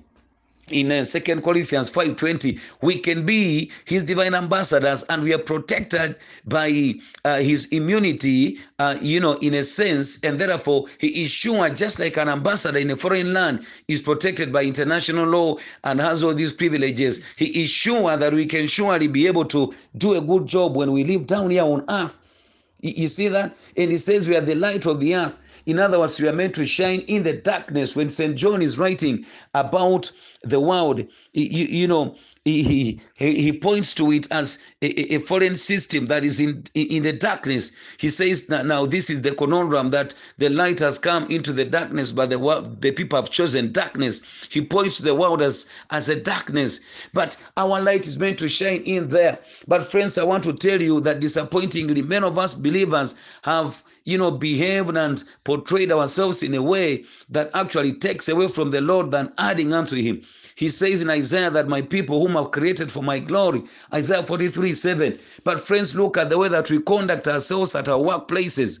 in 0.70 0.92
uh, 0.92 1.04
second 1.04 1.42
corinthians 1.42 1.90
5.20 1.90 2.58
we 2.82 2.98
can 2.98 3.26
be 3.26 3.70
his 3.84 4.04
divine 4.04 4.34
ambassadors 4.34 5.02
and 5.04 5.22
we 5.22 5.34
are 5.34 5.38
protected 5.38 6.16
by 6.46 6.94
uh, 7.24 7.38
his 7.38 7.66
immunity 7.66 8.58
uh, 8.78 8.96
you 9.00 9.18
know 9.18 9.34
in 9.38 9.54
a 9.54 9.64
sense 9.64 10.20
and 10.22 10.38
therefore 10.38 10.86
he 10.98 11.24
is 11.24 11.30
sure 11.30 11.68
just 11.70 11.98
like 11.98 12.16
an 12.16 12.28
ambassador 12.28 12.78
in 12.78 12.90
a 12.90 12.96
foreign 12.96 13.32
land 13.32 13.64
is 13.88 14.00
protected 14.00 14.52
by 14.52 14.62
international 14.62 15.26
law 15.26 15.56
and 15.84 16.00
has 16.00 16.22
all 16.22 16.34
these 16.34 16.52
privileges 16.52 17.20
he 17.36 17.46
is 17.64 17.68
sure 17.68 18.16
that 18.16 18.32
we 18.32 18.46
can 18.46 18.68
surely 18.68 19.08
be 19.08 19.26
able 19.26 19.44
to 19.44 19.74
do 19.96 20.14
a 20.14 20.20
good 20.20 20.46
job 20.46 20.76
when 20.76 20.92
we 20.92 21.04
live 21.04 21.26
down 21.26 21.50
here 21.50 21.64
on 21.64 21.84
earth. 21.88 22.16
You 22.80 23.08
see 23.08 23.28
that? 23.28 23.56
And 23.76 23.90
he 23.92 23.96
says 23.96 24.28
we 24.28 24.36
are 24.36 24.40
the 24.40 24.56
light 24.56 24.86
of 24.86 24.98
the 25.00 25.14
earth 25.14 25.36
In 25.66 25.78
other 25.78 25.98
words, 25.98 26.20
we 26.20 26.28
are 26.28 26.32
meant 26.32 26.54
to 26.56 26.66
shine 26.66 27.00
in 27.00 27.22
the 27.22 27.32
darkness. 27.32 27.94
When 27.94 28.10
St. 28.10 28.36
John 28.36 28.62
is 28.62 28.78
writing 28.78 29.24
about 29.54 30.10
the 30.42 30.60
world, 30.60 31.00
you, 31.32 31.66
you 31.66 31.86
know, 31.86 32.16
he, 32.44 33.00
he, 33.14 33.40
he 33.40 33.52
points 33.52 33.94
to 33.94 34.10
it 34.10 34.26
as 34.32 34.58
a, 34.80 35.14
a, 35.14 35.18
foreign 35.18 35.54
system 35.54 36.06
that 36.06 36.24
is 36.24 36.40
in, 36.40 36.64
in 36.74 37.04
the 37.04 37.12
darkness. 37.12 37.70
He 37.98 38.10
says 38.10 38.46
that 38.46 38.66
now 38.66 38.84
this 38.84 39.08
is 39.10 39.22
the 39.22 39.32
conundrum 39.32 39.90
that 39.90 40.14
the 40.38 40.48
light 40.48 40.80
has 40.80 40.98
come 40.98 41.30
into 41.30 41.52
the 41.52 41.64
darkness, 41.64 42.10
but 42.10 42.30
the, 42.30 42.76
the 42.80 42.90
people 42.90 43.20
have 43.20 43.30
chosen 43.30 43.70
darkness. 43.70 44.22
He 44.50 44.60
points 44.60 44.96
to 44.96 45.04
the 45.04 45.14
world 45.14 45.40
as, 45.40 45.66
as 45.90 46.08
a 46.08 46.20
darkness, 46.20 46.80
but 47.12 47.36
our 47.56 47.80
light 47.80 48.08
is 48.08 48.18
meant 48.18 48.40
to 48.40 48.48
shine 48.48 48.82
in 48.82 49.08
there. 49.08 49.38
But 49.68 49.88
friends, 49.88 50.18
I 50.18 50.24
want 50.24 50.42
to 50.44 50.52
tell 50.52 50.82
you 50.82 51.00
that 51.02 51.20
disappointingly, 51.20 52.02
many 52.02 52.26
of 52.26 52.38
us 52.38 52.54
believers 52.54 53.14
have 53.44 53.84
you 54.04 54.18
know, 54.18 54.32
behaved 54.32 54.96
and 54.96 55.22
portrayed 55.44 55.92
ourselves 55.92 56.42
in 56.42 56.54
a 56.54 56.62
way 56.62 57.04
that 57.30 57.50
actually 57.54 57.92
takes 57.92 58.28
away 58.28 58.48
from 58.48 58.72
the 58.72 58.80
Lord 58.80 59.12
than 59.12 59.32
adding 59.38 59.72
unto 59.72 59.94
Him. 59.94 60.22
He 60.54 60.68
says 60.68 61.02
in 61.02 61.10
Isaiah 61.10 61.50
that 61.50 61.68
my 61.68 61.82
people 61.82 62.20
whom 62.20 62.36
I've 62.36 62.50
created 62.50 62.90
for 62.92 63.02
my 63.02 63.18
glory, 63.18 63.62
Isaiah 63.92 64.22
43 64.22 64.74
7. 64.74 65.18
But 65.44 65.60
friends, 65.60 65.94
look 65.94 66.16
at 66.16 66.30
the 66.30 66.38
way 66.38 66.48
that 66.48 66.70
we 66.70 66.80
conduct 66.80 67.28
ourselves 67.28 67.74
at 67.74 67.88
our 67.88 67.98
workplaces. 67.98 68.80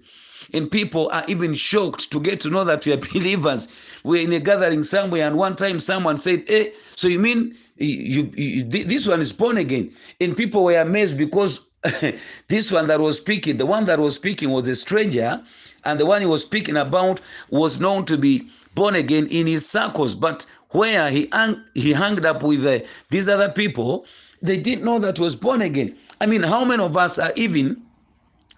And 0.52 0.70
people 0.70 1.08
are 1.12 1.24
even 1.28 1.54
shocked 1.54 2.10
to 2.10 2.20
get 2.20 2.40
to 2.40 2.50
know 2.50 2.64
that 2.64 2.84
we 2.84 2.92
are 2.92 2.96
believers. 3.12 3.68
We're 4.04 4.24
in 4.24 4.32
a 4.32 4.40
gathering 4.40 4.82
somewhere, 4.82 5.26
and 5.26 5.36
one 5.36 5.56
time 5.56 5.80
someone 5.80 6.18
said, 6.18 6.44
Hey, 6.48 6.68
eh, 6.68 6.70
so 6.96 7.08
you 7.08 7.18
mean 7.18 7.56
you, 7.76 8.30
you, 8.34 8.64
this 8.64 9.06
one 9.06 9.20
is 9.20 9.32
born 9.32 9.56
again? 9.56 9.92
And 10.20 10.36
people 10.36 10.64
were 10.64 10.80
amazed 10.80 11.16
because 11.16 11.60
this 12.48 12.70
one 12.70 12.86
that 12.88 13.00
was 13.00 13.16
speaking, 13.16 13.56
the 13.56 13.66
one 13.66 13.84
that 13.86 13.98
was 13.98 14.14
speaking 14.14 14.50
was 14.50 14.68
a 14.68 14.76
stranger, 14.76 15.42
and 15.84 15.98
the 15.98 16.06
one 16.06 16.20
he 16.20 16.26
was 16.26 16.42
speaking 16.42 16.76
about 16.76 17.20
was 17.50 17.80
known 17.80 18.04
to 18.06 18.16
be 18.16 18.48
born 18.74 18.94
again 18.94 19.26
in 19.26 19.46
his 19.46 19.68
circles. 19.68 20.14
But 20.14 20.46
where 20.72 21.10
he 21.10 21.28
hung, 21.32 21.62
he 21.74 21.92
hung 21.92 22.24
up 22.24 22.42
with 22.42 22.66
uh, 22.66 22.80
these 23.10 23.28
other 23.28 23.50
people, 23.50 24.06
they 24.42 24.56
didn't 24.56 24.84
know 24.84 24.98
that 24.98 25.18
was 25.18 25.36
born 25.36 25.62
again. 25.62 25.96
I 26.20 26.26
mean, 26.26 26.42
how 26.42 26.64
many 26.64 26.82
of 26.82 26.96
us 26.96 27.18
are 27.18 27.32
even 27.36 27.80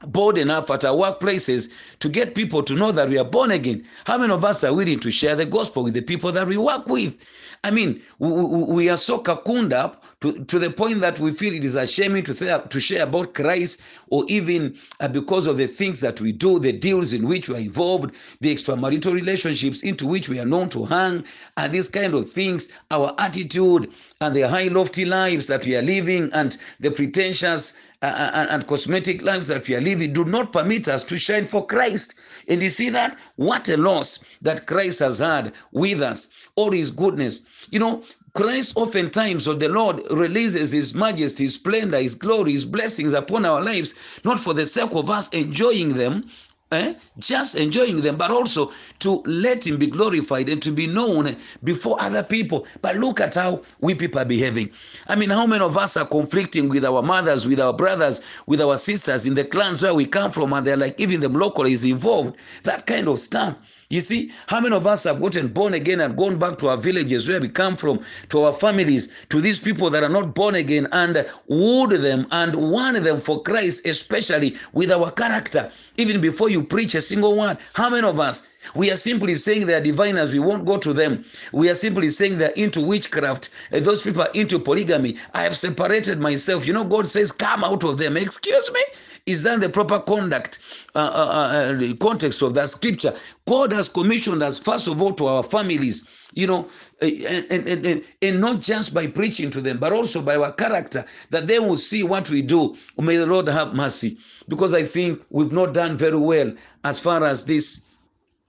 bold 0.07 0.39
enough 0.39 0.71
at 0.71 0.85
our 0.85 0.95
workplaces 0.95 1.71
to 2.01 2.09
get 2.09 2.35
people 2.35 2.63
to 2.63 2.75
know 2.75 2.93
that 2.93 3.09
we 3.09 3.19
are 3.19 3.25
born 3.25 3.51
again? 3.51 3.85
How 4.07 4.19
many 4.19 4.33
of 4.33 4.45
us 4.45 4.65
are 4.65 4.75
willing 4.75 5.01
to 5.01 5.11
share 5.11 5.37
the 5.37 5.47
gospel 5.47 5.83
with 5.83 5.95
the 5.95 6.03
people 6.03 6.33
that 6.33 6.47
we 6.47 6.57
work 6.57 6.87
with? 6.89 7.25
I 7.65 7.71
mean, 7.71 8.03
we, 8.19 8.29
we 8.31 8.89
are 8.91 8.99
so 8.99 9.19
cocooned 9.19 9.73
up 9.73 10.05
to, 10.21 10.45
to 10.45 10.59
the 10.59 10.71
point 10.71 11.01
that 11.01 11.19
we 11.19 11.33
feel 11.33 11.55
it 11.55 11.65
is 11.65 11.75
a 11.77 11.87
shame 11.87 12.23
to, 12.23 12.35
th- 12.35 12.69
to 12.69 12.79
share 12.79 13.05
about 13.05 13.33
Christ, 13.33 13.81
or 14.09 14.25
even 14.29 14.77
uh, 15.01 15.09
because 15.09 15.47
of 15.47 15.57
the 15.57 15.67
things 15.67 16.01
that 16.01 16.21
we 16.21 16.31
do, 16.31 16.59
the 16.59 16.73
deals 16.73 17.15
in 17.15 17.27
which 17.27 17.49
we 17.49 17.57
are 17.57 17.61
involved, 17.61 18.15
the 18.41 18.55
extramarital 18.55 19.15
relationships 19.15 19.83
into 19.83 20.07
which 20.07 20.29
we 20.29 20.39
are 20.39 20.45
known 20.45 20.69
to 20.71 20.85
hang, 20.85 21.25
and 21.57 21.73
these 21.73 21.89
kind 21.89 22.13
of 22.13 22.31
things, 22.31 22.69
our 22.91 23.15
attitude 23.19 23.91
and 24.21 24.37
the 24.37 24.43
high, 24.43 24.69
lofty 24.69 25.07
lives 25.07 25.47
that 25.47 25.65
we 25.65 25.75
are 25.75 25.83
living, 25.83 26.31
and 26.35 26.59
the 26.81 26.91
pretentious 26.91 27.73
uh, 28.05 28.31
and, 28.35 28.51
and 28.51 28.67
cosmetic 28.67 29.23
lives 29.23 29.49
that 29.49 29.67
we 29.67 29.75
are 29.75 29.81
living 29.81 30.13
do 30.13 30.25
not 30.25 30.53
permit 30.53 30.89
us 30.89 31.05
to 31.05 31.17
shine 31.17 31.47
for 31.47 31.67
Christ. 31.67 32.15
And 32.49 32.63
you 32.63 32.69
see 32.69 32.91
that? 32.91 33.17
What 33.37 33.69
a 33.69 33.77
loss 33.77 34.19
that 34.43 34.67
Christ 34.67 35.01
has 35.01 35.19
had 35.21 35.53
with 35.73 36.03
us, 36.03 36.29
all 36.57 36.71
his 36.71 36.91
goodness. 36.91 37.43
You 37.71 37.79
know, 37.79 38.03
Christ 38.35 38.77
oftentimes, 38.77 39.47
or 39.47 39.55
the 39.55 39.69
Lord, 39.69 40.01
releases 40.11 40.73
His 40.73 40.93
majesty, 40.93 41.45
His 41.45 41.55
splendor, 41.55 42.01
His 42.01 42.17
glory, 42.17 42.53
His 42.53 42.65
blessings 42.65 43.13
upon 43.13 43.47
our 43.47 43.63
lives, 43.63 43.95
not 44.25 44.41
for 44.41 44.53
the 44.53 44.67
sake 44.67 44.93
of 44.93 45.09
us 45.09 45.29
enjoying 45.29 45.91
them, 45.95 46.29
eh? 46.75 46.95
just 47.19 47.55
enjoying 47.55 48.01
them, 48.01 48.17
but 48.17 48.31
also 48.31 48.73
to 49.01 49.23
let 49.27 49.67
Him 49.67 49.79
be 49.79 49.87
glorified 49.87 50.49
and 50.49 50.63
to 50.63 50.71
be 50.71 50.87
known 50.87 51.37
before 51.63 52.01
other 52.01 52.23
people. 52.23 52.67
But 52.83 52.97
look 52.97 53.21
at 53.21 53.35
how 53.35 53.63
we 53.81 53.95
people 53.95 54.21
are 54.21 54.25
behaving. 54.25 54.71
I 55.09 55.17
mean, 55.17 55.31
how 55.31 55.47
many 55.47 55.65
of 55.65 55.77
us 55.77 55.97
are 55.97 56.07
conflicting 56.07 56.69
with 56.69 56.85
our 56.85 57.03
mothers, 57.03 57.47
with 57.47 57.61
our 57.61 57.73
brothers, 57.73 58.21
with 58.47 58.61
our 58.61 58.79
sisters 58.79 59.27
in 59.27 59.35
the 59.35 59.45
clans 59.45 59.83
where 59.83 59.95
we 59.95 60.07
come 60.07 60.31
from, 60.31 60.53
and 60.53 60.67
they're 60.67 60.77
like, 60.77 60.99
even 61.01 61.21
the 61.21 61.29
local 61.29 61.67
is 61.67 61.85
involved, 61.85 62.37
that 62.65 62.87
kind 62.87 63.09
of 63.09 63.19
stuff. 63.19 63.57
You 63.91 64.01
see, 64.01 64.33
how 64.47 64.61
many 64.61 64.75
of 64.75 64.87
us 64.87 65.05
have 65.05 65.21
gotten 65.21 65.49
born 65.49 65.75
again 65.75 66.01
and 66.01 66.17
gone 66.17 66.39
back 66.39 66.59
to 66.59 66.69
our 66.69 66.77
villages 66.77 67.29
where 67.29 67.41
we 67.41 67.49
come 67.49 67.77
from, 67.77 68.01
to 68.31 68.43
our 68.43 68.53
families, 68.53 69.09
to 69.29 69.41
these 69.41 69.61
people 69.61 69.91
that 69.91 70.03
are 70.03 70.09
not 70.09 70.35
born 70.35 70.55
again 70.55 70.89
and 70.93 71.27
wooed 71.49 71.91
them 71.91 72.27
and 72.31 72.55
won 72.57 72.95
them 73.03 73.21
for 73.21 73.43
Christ, 73.43 73.87
especially 73.87 74.57
with 74.73 74.91
our 74.91 75.11
character, 75.11 75.71
even 75.97 76.21
before 76.21 76.49
you 76.49 76.63
preach 76.63 76.95
a 76.95 77.03
single 77.03 77.37
word? 77.37 77.59
How 77.75 77.91
many 77.91 78.07
of 78.07 78.19
us? 78.19 78.47
We 78.75 78.91
are 78.91 78.97
simply 78.97 79.37
saying 79.37 79.67
they 79.67 79.75
are 79.75 79.81
diviners. 79.81 80.33
We 80.33 80.39
won't 80.39 80.65
go 80.65 80.79
to 80.79 80.95
them. 80.95 81.25
We 81.53 81.69
are 81.69 81.75
simply 81.75 82.09
saying 82.09 82.39
they're 82.39 82.51
into 82.51 82.81
witchcraft. 82.81 83.51
Uh, 83.71 83.81
those 83.81 84.01
people 84.01 84.23
are 84.23 84.31
into 84.33 84.59
polygamy. 84.59 85.19
I 85.35 85.43
have 85.43 85.57
separated 85.57 86.19
myself. 86.19 86.67
You 86.67 86.73
know, 86.73 86.85
God 86.85 87.07
says, 87.07 87.31
come 87.31 87.63
out 87.63 87.85
of 87.85 87.99
them. 87.99 88.17
Excuse 88.17 88.71
me? 88.73 88.83
Is 89.27 89.43
that 89.45 89.61
the 89.61 89.71
proper 89.71 90.01
conduct, 90.01 90.59
uh, 90.95 90.99
uh, 90.99 91.81
uh, 91.81 91.95
context 91.97 92.43
of 92.43 92.53
that 92.55 92.69
scripture? 92.69 93.15
God 93.49 93.73
has 93.73 93.89
commissioned 93.89 94.43
us, 94.43 94.59
first 94.59 94.87
of 94.87 95.01
all, 95.01 95.15
to 95.15 95.27
our 95.27 95.43
families, 95.43 96.07
you 96.35 96.47
know, 96.47 96.69
and, 97.01 97.47
and, 97.69 97.87
and, 97.87 98.05
and 98.21 98.41
not 98.41 98.61
just 98.61 98.93
by 98.93 99.07
preaching 99.07 99.51
to 99.53 99.63
them, 99.63 99.79
but 99.79 99.95
also 99.95 100.21
by 100.21 100.37
our 100.37 100.53
character, 100.53 101.07
that 101.31 101.47
they 101.47 101.59
will 101.59 101.79
see 101.79 102.03
what 102.03 102.29
we 102.29 102.43
do. 102.43 102.77
May 102.99 103.17
the 103.17 103.25
Lord 103.25 103.49
have 103.49 103.73
mercy. 103.73 104.19
Because 104.47 104.75
I 104.75 104.83
think 104.83 105.23
we've 105.31 105.53
not 105.53 105.73
done 105.73 105.97
very 105.97 106.19
well 106.19 106.53
as 106.85 107.01
far 107.01 107.25
as 107.25 107.47
this 107.47 107.81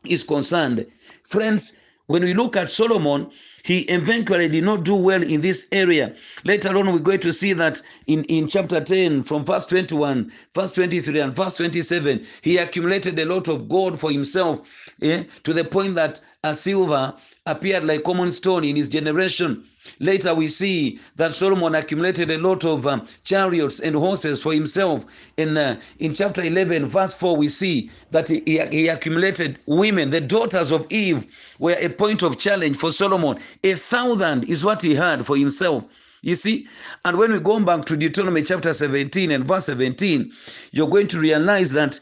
is 0.03 0.23
concerned. 0.23 0.85
Friends, 1.23 1.71
when 2.07 2.23
we 2.23 2.33
look 2.33 2.55
at 2.55 2.69
Solomon, 2.69 3.31
he 3.63 3.79
eventually 3.79 4.47
did 4.47 4.63
not 4.63 4.83
do 4.83 4.93
well 4.95 5.23
in 5.23 5.41
this 5.41 5.65
area. 5.71 6.13
Later 6.43 6.77
on, 6.77 6.93
we're 6.93 6.99
going 6.99 7.21
to 7.21 7.33
see 7.33 7.53
that 7.53 7.81
in, 8.05 8.23
in 8.25 8.47
chapter 8.47 8.79
10, 8.79 9.23
from 9.23 9.43
verse 9.43 9.65
21, 9.65 10.31
verse 10.53 10.71
23, 10.73 11.19
and 11.19 11.35
verse 11.35 11.57
27, 11.57 12.25
he 12.43 12.57
accumulated 12.57 13.17
a 13.17 13.25
lot 13.25 13.47
of 13.47 13.67
gold 13.67 13.99
for 13.99 14.11
himself 14.11 14.59
eh, 15.01 15.23
to 15.43 15.53
the 15.53 15.63
point 15.63 15.95
that 15.95 16.21
a 16.43 16.55
silver 16.55 17.15
appeared 17.47 17.83
like 17.83 18.03
common 18.03 18.31
stone 18.31 18.63
in 18.63 18.75
his 18.75 18.89
generation. 18.89 19.65
Later, 19.99 20.33
we 20.33 20.47
see 20.47 20.99
that 21.15 21.33
Solomon 21.33 21.75
accumulated 21.75 22.31
a 22.31 22.37
lot 22.37 22.65
of 22.65 22.85
um, 22.87 23.07
chariots 23.23 23.79
and 23.79 23.95
horses 23.95 24.41
for 24.41 24.53
himself. 24.53 25.05
In, 25.37 25.57
uh, 25.57 25.79
in 25.99 26.13
chapter 26.13 26.41
11, 26.41 26.87
verse 26.87 27.13
4, 27.13 27.37
we 27.37 27.49
see 27.49 27.89
that 28.11 28.27
he, 28.27 28.41
he 28.71 28.87
accumulated 28.87 29.59
women. 29.65 30.09
The 30.09 30.21
daughters 30.21 30.71
of 30.71 30.87
Eve 30.89 31.27
were 31.59 31.75
a 31.79 31.89
point 31.89 32.23
of 32.23 32.37
challenge 32.37 32.77
for 32.77 32.91
Solomon. 32.91 33.39
A 33.63 33.75
thousand 33.75 34.49
is 34.49 34.65
what 34.65 34.81
he 34.81 34.95
had 34.95 35.25
for 35.25 35.37
himself. 35.37 35.85
You 36.21 36.35
see, 36.35 36.67
and 37.05 37.17
when 37.17 37.31
we 37.31 37.39
go 37.39 37.59
back 37.59 37.85
to 37.85 37.95
Deuteronomy 37.95 38.41
chapter 38.41 38.73
17 38.73 39.29
and 39.29 39.43
verse 39.43 39.65
17, 39.65 40.31
you're 40.71 40.89
going 40.89 41.07
to 41.09 41.19
realize 41.19 41.71
that 41.73 41.99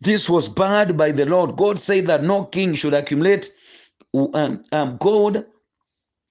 this 0.00 0.30
was 0.30 0.48
barred 0.48 0.96
by 0.96 1.12
the 1.12 1.26
Lord. 1.26 1.56
God 1.56 1.78
said 1.78 2.06
that 2.06 2.22
no 2.22 2.44
king 2.44 2.74
should 2.74 2.94
accumulate 2.94 3.52
um, 4.14 4.62
um, 4.72 4.96
gold 4.96 5.44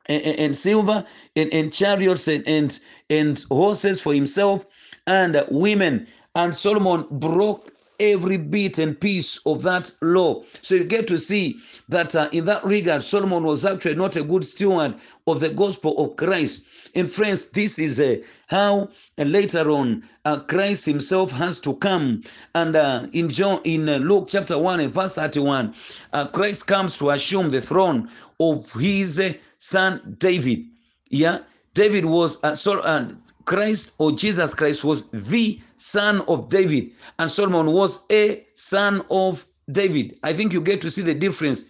and, 0.10 0.22
and 0.40 0.56
silver 0.56 1.06
and, 1.36 1.54
and 1.54 1.72
chariots 1.72 2.28
and, 2.28 2.46
and, 2.48 2.80
and 3.10 3.46
horses 3.50 4.02
for 4.02 4.14
himself 4.14 4.66
and 5.08 5.42
women. 5.50 6.06
And 6.36 6.54
Solomon 6.54 7.06
broke 7.12 7.72
every 8.00 8.38
bit 8.38 8.80
and 8.80 9.00
piece 9.00 9.38
of 9.46 9.62
that 9.64 9.92
law. 10.02 10.44
So 10.62 10.76
you 10.76 10.84
get 10.86 11.08
to 11.08 11.18
see 11.18 11.60
that 11.90 12.16
uh, 12.16 12.30
in 12.32 12.46
that 12.46 12.64
regard, 12.64 13.04
Solomon 13.04 13.44
was 13.44 13.66
actually 13.66 13.96
not 13.96 14.16
a 14.16 14.24
good 14.24 14.46
steward 14.46 14.96
of 15.28 15.40
the 15.40 15.50
gospel 15.50 15.98
of 15.98 16.16
Christ. 16.16 16.66
And 16.96 17.12
friends, 17.12 17.50
this 17.50 17.78
is 17.78 18.00
uh, 18.00 18.16
how 18.48 18.90
uh, 19.18 19.24
later 19.24 19.70
on 19.70 20.04
uh, 20.26 20.40
Christ 20.40 20.86
Himself 20.86 21.32
has 21.32 21.60
to 21.62 21.76
come. 21.76 22.24
And 22.56 22.76
uh, 22.76 23.08
in 23.12 23.30
John, 23.30 23.62
in 23.64 23.86
Luke 23.86 24.28
chapter 24.30 24.58
one 24.58 24.80
and 24.80 24.94
verse 24.94 25.14
thirty-one, 25.14 25.76
uh, 26.14 26.28
Christ 26.28 26.68
comes 26.68 26.98
to 26.98 27.10
assume 27.10 27.52
the 27.52 27.62
throne 27.62 28.10
of 28.40 28.72
His 28.74 29.22
son 29.60 30.16
David. 30.18 30.66
Yeah, 31.10 31.40
David 31.76 32.06
was 32.06 32.44
uh, 32.44 32.56
so, 32.56 32.80
uh, 32.80 33.10
Christ 33.46 33.94
or 34.00 34.12
Jesus 34.12 34.54
Christ 34.54 34.84
was 34.84 35.10
the 35.10 35.60
son 35.78 36.22
of 36.28 36.50
David, 36.50 36.92
and 37.20 37.30
Solomon 37.30 37.72
was 37.74 38.06
a 38.12 38.46
son 38.56 39.04
of 39.10 39.46
David. 39.72 40.18
I 40.24 40.34
think 40.34 40.54
you 40.54 40.62
get 40.62 40.82
to 40.82 40.92
see 40.92 41.02
the 41.02 41.14
difference 41.14 41.66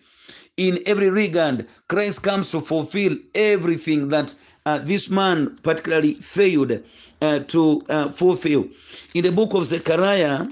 in 0.57 0.79
every 0.85 1.09
regard. 1.09 1.67
Christ 1.87 2.23
comes 2.23 2.51
to 2.51 2.61
fulfill 2.61 3.17
everything 3.35 4.09
that 4.09 4.35
uh, 4.65 4.79
this 4.79 5.09
man 5.09 5.55
particularly 5.63 6.15
failed 6.15 6.83
uh, 7.21 7.39
to 7.39 7.81
uh, 7.89 8.09
fulfill. 8.09 8.67
In 9.13 9.23
the 9.23 9.31
book 9.31 9.53
of 9.53 9.65
Zechariah, 9.65 10.47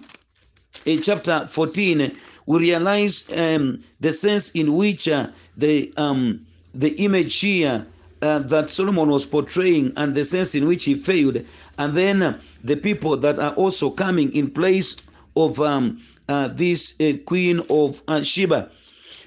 in 0.85 1.01
chapter 1.01 1.45
14, 1.47 2.17
we 2.45 2.59
realize 2.59 3.25
um, 3.35 3.83
the 3.99 4.13
sense 4.13 4.51
in 4.51 4.75
which 4.75 5.09
uh, 5.09 5.27
the 5.57 5.93
um, 5.97 6.45
the 6.77 6.91
image 7.03 7.39
here 7.39 7.85
uh, 8.21 8.39
that 8.39 8.69
Solomon 8.69 9.09
was 9.09 9.25
portraying 9.25 9.93
and 9.97 10.15
the 10.15 10.23
sense 10.23 10.55
in 10.55 10.67
which 10.67 10.85
he 10.85 10.95
failed, 10.95 11.43
and 11.77 11.95
then 11.95 12.23
uh, 12.23 12.39
the 12.63 12.75
people 12.75 13.17
that 13.17 13.39
are 13.39 13.53
also 13.53 13.89
coming 13.89 14.33
in 14.33 14.49
place 14.49 14.95
of 15.35 15.59
um, 15.59 16.01
uh, 16.29 16.47
this 16.49 16.93
uh, 16.99 17.13
queen 17.25 17.61
of 17.69 18.01
uh, 18.07 18.21
Sheba. 18.21 18.71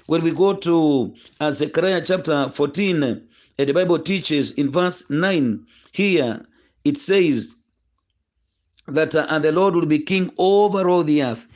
When 0.07 0.23
we 0.23 0.31
go 0.31 0.53
to 0.53 1.13
Zechariah 1.51 2.01
chapter 2.01 2.49
14, 2.49 3.03
uh, 3.03 3.15
the 3.57 3.73
Bible 3.73 3.99
teaches 3.99 4.51
in 4.53 4.71
verse 4.71 5.09
9 5.09 5.65
here, 5.91 6.45
it 6.83 6.97
says 6.97 7.53
that 8.87 9.15
and 9.15 9.43
the 9.43 9.51
Lord 9.51 9.75
will 9.75 9.85
be 9.85 9.99
king 9.99 10.31
over 10.37 10.89
all 10.89 11.03
the 11.03 11.23
earth. 11.23 11.47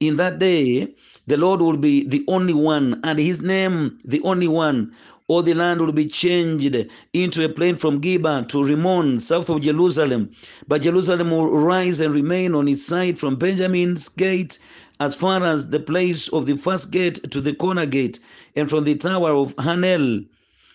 In 0.00 0.16
that 0.16 0.38
day, 0.38 0.94
the 1.26 1.36
Lord 1.36 1.60
will 1.60 1.78
be 1.78 2.06
the 2.06 2.24
only 2.28 2.52
one, 2.52 3.00
and 3.02 3.18
his 3.18 3.40
name 3.42 3.98
the 4.04 4.20
only 4.22 4.48
one. 4.48 4.92
All 5.26 5.40
the 5.42 5.54
land 5.54 5.80
will 5.80 5.92
be 5.92 6.04
changed 6.04 6.76
into 7.14 7.42
a 7.42 7.48
plain 7.48 7.76
from 7.76 8.02
Geba 8.02 8.46
to 8.48 8.62
Rimmon, 8.62 9.20
south 9.20 9.48
of 9.48 9.62
Jerusalem. 9.62 10.28
But 10.68 10.82
Jerusalem 10.82 11.30
will 11.30 11.48
rise 11.50 12.00
and 12.00 12.12
remain 12.12 12.54
on 12.54 12.68
its 12.68 12.84
side 12.84 13.18
from 13.18 13.36
Benjamin's 13.36 14.10
gate 14.10 14.58
as 15.00 15.14
far 15.14 15.42
as 15.42 15.70
the 15.70 15.80
place 15.80 16.28
of 16.28 16.44
the 16.44 16.58
first 16.58 16.90
gate 16.90 17.30
to 17.30 17.40
the 17.40 17.54
corner 17.54 17.86
gate, 17.86 18.20
and 18.54 18.68
from 18.68 18.84
the 18.84 18.96
tower 18.96 19.30
of 19.30 19.56
Hanel, 19.56 20.26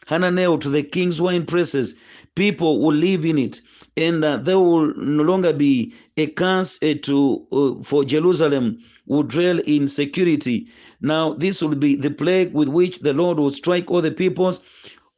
Hananel 0.07 0.59
to 0.61 0.69
the 0.69 0.81
king's 0.81 1.21
wine 1.21 1.45
presses. 1.45 1.93
People 2.33 2.81
will 2.81 2.95
live 2.95 3.25
in 3.25 3.37
it, 3.37 3.61
and 3.97 4.25
uh, 4.25 4.37
there 4.37 4.57
will 4.57 4.95
no 4.95 5.21
longer 5.21 5.53
be 5.53 5.93
a 6.17 6.25
curse 6.25 6.79
uh, 6.81 6.95
to 7.03 7.45
uh, 7.51 7.83
for 7.83 8.03
Jerusalem 8.03 8.79
will 9.05 9.23
dwell 9.23 9.59
in 9.67 9.87
security. 9.87 10.67
Now 11.01 11.33
this 11.33 11.61
will 11.61 11.75
be 11.75 11.95
the 11.95 12.09
plague 12.11 12.53
with 12.53 12.67
which 12.67 12.99
the 12.99 13.13
Lord 13.13 13.39
will 13.39 13.51
strike 13.51 13.89
all 13.89 14.01
the 14.01 14.11
peoples 14.11 14.61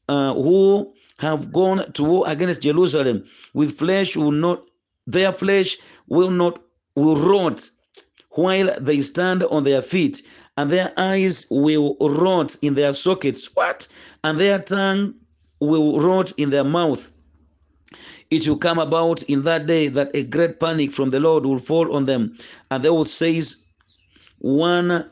uh, 0.07 0.33
who 0.33 0.93
have 1.17 1.51
gone 1.51 1.91
to 1.93 2.03
war 2.03 2.23
against 2.27 2.61
Jerusalem. 2.61 3.23
With 3.53 3.77
flesh 3.77 4.15
will 4.15 4.31
not 4.31 4.63
their 5.07 5.33
flesh 5.33 5.77
will 6.07 6.29
not 6.29 6.61
will 6.95 7.15
rot 7.15 7.69
while 8.31 8.73
they 8.79 9.01
stand 9.01 9.43
on 9.43 9.63
their 9.63 9.81
feet, 9.81 10.21
and 10.57 10.69
their 10.69 10.93
eyes 10.97 11.45
will 11.49 11.97
rot 11.99 12.55
in 12.61 12.75
their 12.75 12.93
sockets. 12.93 13.49
What? 13.55 13.87
And 14.23 14.39
their 14.39 14.59
tongue 14.59 15.15
will 15.59 15.99
rot 15.99 16.31
in 16.37 16.49
their 16.49 16.63
mouth. 16.63 17.11
It 18.29 18.47
will 18.47 18.57
come 18.57 18.79
about 18.79 19.23
in 19.23 19.41
that 19.43 19.67
day 19.67 19.89
that 19.89 20.11
a 20.15 20.23
great 20.23 20.59
panic 20.59 20.93
from 20.93 21.09
the 21.09 21.19
Lord 21.19 21.45
will 21.45 21.59
fall 21.59 21.93
on 21.93 22.05
them, 22.05 22.37
and 22.69 22.83
they 22.83 22.89
will 22.89 23.05
seize 23.05 23.57
one 24.39 25.09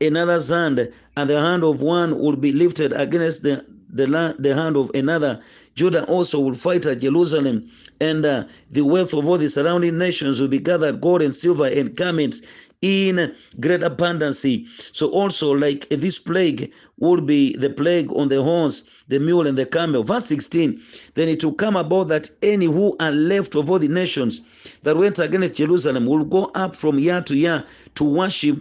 another's 0.00 0.48
hand, 0.48 0.92
and 1.16 1.30
the 1.30 1.40
hand 1.40 1.64
of 1.64 1.82
one 1.82 2.18
will 2.18 2.36
be 2.36 2.52
lifted 2.52 2.92
against 2.92 3.42
the 3.42 3.64
the, 3.92 4.06
la- 4.06 4.32
the 4.38 4.54
hand 4.54 4.76
of 4.76 4.90
another. 4.94 5.40
Judah 5.74 6.04
also 6.04 6.38
will 6.40 6.54
fight 6.54 6.86
at 6.86 7.00
Jerusalem, 7.00 7.68
and 8.00 8.24
uh, 8.24 8.44
the 8.70 8.82
wealth 8.82 9.12
of 9.12 9.26
all 9.26 9.38
the 9.38 9.48
surrounding 9.50 9.98
nations 9.98 10.40
will 10.40 10.48
be 10.48 10.58
gathered 10.58 11.00
gold 11.00 11.22
and 11.22 11.34
silver 11.34 11.66
and 11.66 11.96
garments 11.96 12.42
in 12.82 13.34
great 13.60 13.82
abundance. 13.82 14.44
So 14.92 15.10
also, 15.10 15.52
like 15.52 15.88
this 15.90 16.18
plague 16.18 16.72
would 16.98 17.26
be 17.26 17.54
the 17.56 17.70
plague 17.70 18.10
on 18.12 18.28
the 18.28 18.42
horse, 18.42 18.84
the 19.08 19.20
mule, 19.20 19.46
and 19.46 19.56
the 19.56 19.66
camel. 19.66 20.02
Verse 20.02 20.26
16, 20.26 20.80
then 21.14 21.28
it 21.28 21.44
will 21.44 21.52
come 21.52 21.76
about 21.76 22.08
that 22.08 22.30
any 22.42 22.66
who 22.66 22.96
are 23.00 23.10
left 23.12 23.54
of 23.54 23.70
all 23.70 23.78
the 23.78 23.88
nations 23.88 24.40
that 24.82 24.96
went 24.96 25.18
against 25.18 25.54
Jerusalem 25.54 26.06
will 26.06 26.24
go 26.24 26.50
up 26.54 26.74
from 26.74 26.98
year 26.98 27.20
to 27.22 27.36
year 27.36 27.64
to 27.96 28.04
worship 28.04 28.58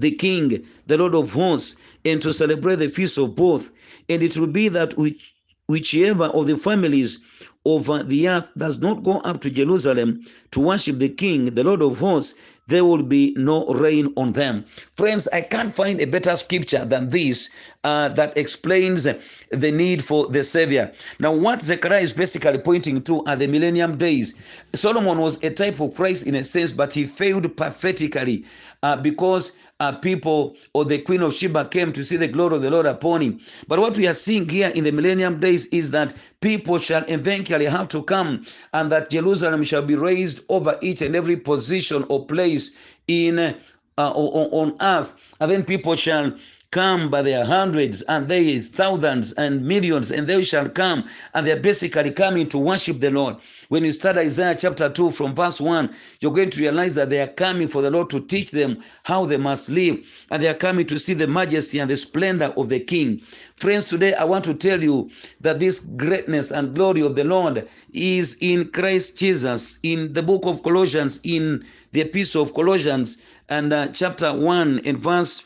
the 0.00 0.10
king, 0.10 0.64
the 0.86 0.98
Lord 0.98 1.14
of 1.14 1.32
hosts, 1.32 1.76
and 2.04 2.20
to 2.22 2.32
celebrate 2.32 2.76
the 2.76 2.88
feast 2.88 3.18
of 3.18 3.34
both. 3.34 3.70
And 4.08 4.22
it 4.22 4.36
will 4.36 4.46
be 4.48 4.68
that 4.68 4.96
which, 4.96 5.34
whichever 5.66 6.24
of 6.24 6.46
the 6.46 6.56
families 6.56 7.20
of 7.66 7.88
uh, 7.88 8.02
the 8.02 8.28
earth 8.28 8.50
does 8.58 8.78
not 8.80 9.02
go 9.02 9.20
up 9.20 9.40
to 9.40 9.50
Jerusalem 9.50 10.22
to 10.50 10.60
worship 10.60 10.98
the 10.98 11.08
king, 11.08 11.46
the 11.46 11.64
Lord 11.64 11.80
of 11.80 11.98
hosts, 11.98 12.34
there 12.66 12.84
will 12.84 13.02
be 13.02 13.34
no 13.36 13.66
rain 13.66 14.12
on 14.16 14.32
them. 14.32 14.64
Friends, 14.94 15.28
I 15.28 15.42
can't 15.42 15.72
find 15.72 16.00
a 16.00 16.06
better 16.06 16.34
scripture 16.36 16.84
than 16.84 17.10
this 17.10 17.50
uh, 17.84 18.08
that 18.10 18.36
explains 18.38 19.04
the 19.04 19.70
need 19.70 20.02
for 20.02 20.26
the 20.28 20.42
Savior. 20.42 20.92
Now, 21.18 21.32
what 21.32 21.62
Zechariah 21.62 22.00
is 22.00 22.12
basically 22.12 22.58
pointing 22.58 23.02
to 23.02 23.22
are 23.26 23.36
the 23.36 23.48
millennium 23.48 23.98
days. 23.98 24.34
Solomon 24.74 25.18
was 25.18 25.42
a 25.44 25.50
type 25.50 25.80
of 25.80 25.94
Christ 25.94 26.26
in 26.26 26.34
a 26.34 26.44
sense, 26.44 26.72
but 26.72 26.92
he 26.92 27.06
failed 27.06 27.54
pathetically 27.56 28.44
uh, 28.82 28.96
because 28.96 29.52
uh, 29.80 29.92
people 29.92 30.56
or 30.72 30.84
the 30.84 30.98
queen 30.98 31.22
of 31.22 31.34
Sheba 31.34 31.66
came 31.66 31.92
to 31.92 32.04
see 32.04 32.16
the 32.16 32.28
glory 32.28 32.56
of 32.56 32.62
the 32.62 32.70
Lord 32.70 32.86
upon 32.86 33.20
him. 33.20 33.40
But 33.66 33.80
what 33.80 33.96
we 33.96 34.06
are 34.06 34.14
seeing 34.14 34.48
here 34.48 34.68
in 34.68 34.84
the 34.84 34.92
millennium 34.92 35.40
days 35.40 35.66
is 35.66 35.90
that 35.90 36.14
people 36.40 36.78
shall 36.78 37.04
eventually 37.08 37.66
have 37.66 37.88
to 37.88 38.02
come 38.02 38.44
and 38.72 38.90
that 38.92 39.10
Jerusalem 39.10 39.64
shall 39.64 39.82
be 39.82 39.96
raised 39.96 40.40
over 40.48 40.78
each 40.80 41.02
and 41.02 41.16
every 41.16 41.36
position 41.36 42.04
or 42.08 42.24
place 42.26 42.76
in 43.08 43.38
uh, 43.38 43.52
on, 43.96 44.48
on 44.70 44.76
earth. 44.80 45.14
And 45.40 45.50
then 45.50 45.64
people 45.64 45.96
shall 45.96 46.34
come 46.74 47.08
by 47.08 47.22
their 47.22 47.44
hundreds 47.44 48.02
and 48.02 48.26
they 48.26 48.58
thousands 48.58 49.32
and 49.34 49.64
millions 49.64 50.10
and 50.10 50.26
they 50.26 50.42
shall 50.42 50.68
come 50.68 51.08
and 51.32 51.46
they're 51.46 51.60
basically 51.60 52.10
coming 52.10 52.48
to 52.48 52.58
worship 52.58 52.98
the 52.98 53.12
lord. 53.12 53.36
When 53.68 53.84
you 53.84 53.92
start 53.92 54.16
isaiah 54.16 54.56
chapter 54.56 54.88
2 54.88 55.12
from 55.12 55.36
verse 55.36 55.60
1 55.60 55.94
you're 56.20 56.32
going 56.32 56.50
to 56.50 56.60
realize 56.60 56.96
that 56.96 57.10
they 57.10 57.20
are 57.20 57.28
coming 57.28 57.68
for 57.68 57.80
the 57.80 57.92
lord 57.92 58.10
to 58.10 58.18
teach 58.18 58.50
them 58.50 58.82
how 59.04 59.24
they 59.24 59.36
must 59.36 59.68
live 59.68 60.04
and 60.32 60.42
they 60.42 60.48
are 60.48 60.54
coming 60.54 60.84
to 60.86 60.98
see 60.98 61.14
the 61.14 61.28
majesty 61.28 61.78
and 61.78 61.88
the 61.88 61.96
splendor 61.96 62.52
of 62.56 62.68
the 62.68 62.80
king. 62.80 63.18
Friends 63.54 63.88
today 63.88 64.14
i 64.14 64.24
want 64.24 64.44
to 64.44 64.52
tell 64.52 64.82
you 64.82 65.08
that 65.42 65.60
this 65.60 65.78
greatness 65.78 66.50
and 66.50 66.74
glory 66.74 67.02
of 67.02 67.14
the 67.14 67.22
lord 67.22 67.68
is 67.92 68.36
in 68.40 68.68
christ 68.72 69.16
jesus 69.16 69.78
in 69.84 70.12
the 70.12 70.24
book 70.24 70.42
of 70.44 70.64
colossians 70.64 71.20
in 71.22 71.64
the 71.92 72.00
epistle 72.00 72.42
of 72.42 72.52
colossians 72.52 73.18
and 73.48 73.72
uh, 73.72 73.86
chapter 73.92 74.34
1 74.34 74.80
and 74.84 74.98
verse 74.98 75.44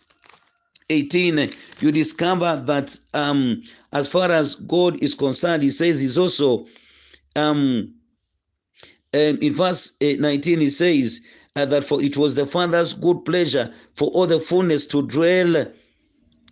18 0.90 1.50
you 1.80 1.92
discover 1.92 2.62
that 2.66 2.96
um, 3.14 3.62
as 3.92 4.08
far 4.08 4.30
as 4.30 4.54
god 4.54 5.02
is 5.02 5.14
concerned 5.14 5.62
he 5.62 5.70
says 5.70 6.00
he's 6.00 6.18
also 6.18 6.66
um, 7.36 7.94
and 9.12 9.42
in 9.42 9.54
verse 9.54 9.96
19 10.00 10.60
he 10.60 10.70
says 10.70 11.20
uh, 11.56 11.64
that 11.64 11.84
for 11.84 12.02
it 12.02 12.16
was 12.16 12.34
the 12.34 12.46
father's 12.46 12.94
good 12.94 13.24
pleasure 13.24 13.72
for 13.94 14.08
all 14.10 14.26
the 14.26 14.40
fullness 14.40 14.86
to 14.86 15.06
dwell 15.06 15.66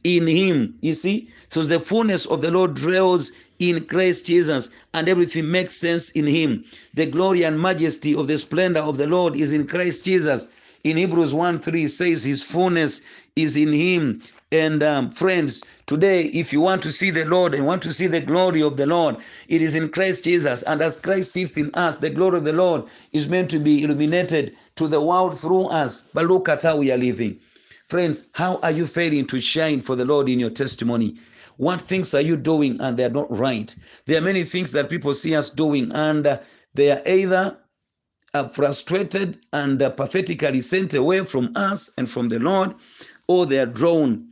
in 0.04 0.26
him. 0.26 0.74
You 0.80 0.94
see? 0.94 1.28
So 1.48 1.62
the 1.62 1.80
fullness 1.80 2.26
of 2.26 2.40
the 2.40 2.50
lord 2.50 2.74
dwells 2.74 3.32
in 3.58 3.84
christ 3.86 4.26
jesus 4.26 4.68
and 4.92 5.08
everything 5.08 5.50
makes 5.50 5.74
sense 5.74 6.10
in 6.10 6.26
him. 6.26 6.64
The 6.94 7.06
glory 7.06 7.44
and 7.44 7.60
majesty 7.60 8.14
of 8.14 8.28
the 8.28 8.38
splendor 8.38 8.80
of 8.80 8.98
the 8.98 9.06
lord 9.06 9.36
is 9.36 9.52
in 9.52 9.66
christ 9.66 10.04
jesus. 10.04 10.48
In 10.84 10.96
Hebrews 10.96 11.34
1 11.34 11.58
3 11.60 11.88
says 11.88 12.22
his 12.22 12.42
fullness 12.42 13.00
is 13.36 13.56
in 13.56 13.72
him. 13.72 14.22
And 14.50 14.82
um, 14.82 15.10
friends, 15.10 15.62
today, 15.86 16.24
if 16.26 16.52
you 16.52 16.60
want 16.60 16.82
to 16.82 16.92
see 16.92 17.10
the 17.10 17.24
Lord 17.24 17.54
and 17.54 17.66
want 17.66 17.82
to 17.82 17.92
see 17.92 18.06
the 18.06 18.20
glory 18.20 18.62
of 18.62 18.76
the 18.76 18.86
Lord, 18.86 19.16
it 19.48 19.60
is 19.62 19.74
in 19.74 19.90
Christ 19.90 20.24
Jesus. 20.24 20.62
And 20.62 20.80
as 20.82 20.98
Christ 20.98 21.32
sits 21.32 21.56
in 21.56 21.70
us, 21.74 21.98
the 21.98 22.10
glory 22.10 22.38
of 22.38 22.44
the 22.44 22.52
Lord 22.52 22.84
is 23.12 23.28
meant 23.28 23.50
to 23.50 23.58
be 23.58 23.84
illuminated 23.84 24.56
to 24.76 24.88
the 24.88 25.00
world 25.00 25.38
through 25.38 25.66
us. 25.66 26.02
But 26.14 26.26
look 26.26 26.48
at 26.48 26.62
how 26.62 26.78
we 26.78 26.90
are 26.90 26.96
living. 26.96 27.38
Friends, 27.88 28.28
how 28.32 28.56
are 28.62 28.72
you 28.72 28.86
failing 28.86 29.26
to 29.26 29.40
shine 29.40 29.80
for 29.80 29.94
the 29.94 30.04
Lord 30.04 30.28
in 30.28 30.40
your 30.40 30.50
testimony? 30.50 31.16
What 31.58 31.80
things 31.80 32.14
are 32.14 32.20
you 32.20 32.36
doing 32.36 32.80
and 32.80 32.96
they're 32.96 33.10
not 33.10 33.34
right? 33.36 33.74
There 34.06 34.18
are 34.18 34.24
many 34.24 34.44
things 34.44 34.72
that 34.72 34.90
people 34.90 35.14
see 35.14 35.34
us 35.36 35.50
doing 35.50 35.92
and 35.92 36.26
uh, 36.26 36.38
they 36.74 36.90
are 36.90 37.02
either 37.06 37.56
uh, 38.34 38.48
frustrated 38.48 39.38
and 39.52 39.80
uh, 39.80 39.90
pathetically 39.90 40.60
sent 40.60 40.94
away 40.94 41.24
from 41.24 41.52
us 41.56 41.90
and 41.96 42.10
from 42.10 42.28
the 42.28 42.38
Lord, 42.38 42.74
or 43.28 43.46
they 43.46 43.58
are 43.58 43.66
drawn 43.66 44.28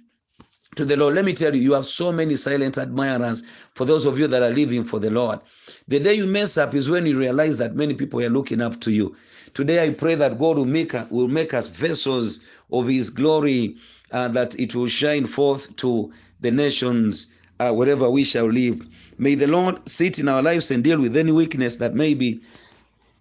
to 0.77 0.85
the 0.85 0.97
Lord. 0.97 1.15
Let 1.15 1.25
me 1.25 1.33
tell 1.33 1.55
you, 1.55 1.63
you 1.63 1.73
have 1.73 1.87
so 1.87 2.13
many 2.13 2.37
silent 2.37 2.79
admirers 2.79 3.43
for 3.75 3.85
those 3.85 4.07
of 4.07 4.19
you 4.19 4.27
that 4.27 4.43
are 4.43 4.51
living 4.51 4.85
for 4.85 4.99
the 4.99 5.11
Lord. 5.11 5.41
The 5.89 6.01
day 6.01 6.15
you 6.15 6.27
mess 6.27 6.59
up 6.59 6.75
is 6.75 6.91
when 6.91 7.07
you 7.07 7.19
realize 7.19 7.59
that 7.59 7.77
many 7.77 7.95
people 7.95 8.21
are 8.21 8.31
looking 8.31 8.61
up 8.61 8.81
to 8.81 8.91
you. 8.91 9.17
Today, 9.55 9.85
I 9.85 9.91
pray 9.91 10.17
that 10.17 10.39
God 10.39 10.57
will 10.57 10.65
make, 10.65 10.95
will 11.11 11.29
make 11.29 11.55
us 11.55 11.69
vessels 11.69 12.41
of 12.73 12.89
His 12.89 13.09
glory, 13.11 13.77
uh, 14.11 14.29
that 14.29 14.59
it 14.59 14.75
will 14.75 14.89
shine 14.89 15.27
forth 15.27 15.75
to 15.77 16.13
the 16.41 16.51
nations 16.51 17.29
uh, 17.61 17.73
wherever 17.73 18.11
we 18.11 18.25
shall 18.25 18.47
live. 18.47 18.85
May 19.19 19.37
the 19.37 19.47
Lord 19.47 19.89
sit 19.89 20.19
in 20.19 20.29
our 20.29 20.43
lives 20.43 20.71
and 20.73 20.83
deal 20.83 21.01
with 21.01 21.17
any 21.17 21.31
weakness 21.31 21.77
that 21.77 21.95
may 21.95 22.15
be 22.15 22.41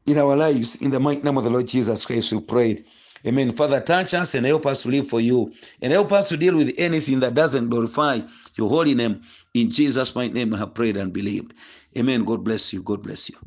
in 0.08 0.18
our 0.18 0.36
lives. 0.36 0.76
In 0.78 0.90
the 0.90 1.00
mighty 1.00 1.22
name 1.22 1.38
of 1.38 1.44
the 1.44 1.52
Lord 1.52 1.68
Jesus 1.68 2.04
Christ, 2.04 2.34
we 2.34 2.42
prayed. 2.42 2.86
Amen. 3.26 3.54
Father, 3.54 3.80
touch 3.80 4.14
us 4.14 4.36
and 4.36 4.46
help 4.46 4.66
us 4.66 4.84
to 4.84 4.90
live 4.90 5.08
for 5.08 5.22
you 5.22 5.54
and 5.82 5.94
help 5.94 6.12
us 6.12 6.30
to 6.30 6.38
deal 6.38 6.56
with 6.58 6.74
anything 6.78 7.22
that 7.22 7.36
doesn't 7.36 7.70
glorify 7.70 8.20
your 8.56 8.70
holy 8.70 8.96
name. 8.96 9.22
In 9.54 9.72
Jesus' 9.72 10.14
mighty 10.16 10.34
name, 10.34 10.54
I 10.54 10.58
have 10.58 10.74
prayed 10.74 10.98
and 10.98 11.14
believed. 11.14 11.54
Amen. 11.98 12.26
God 12.26 12.44
bless 12.44 12.74
you. 12.74 12.84
God 12.84 13.02
bless 13.04 13.30
you. 13.30 13.38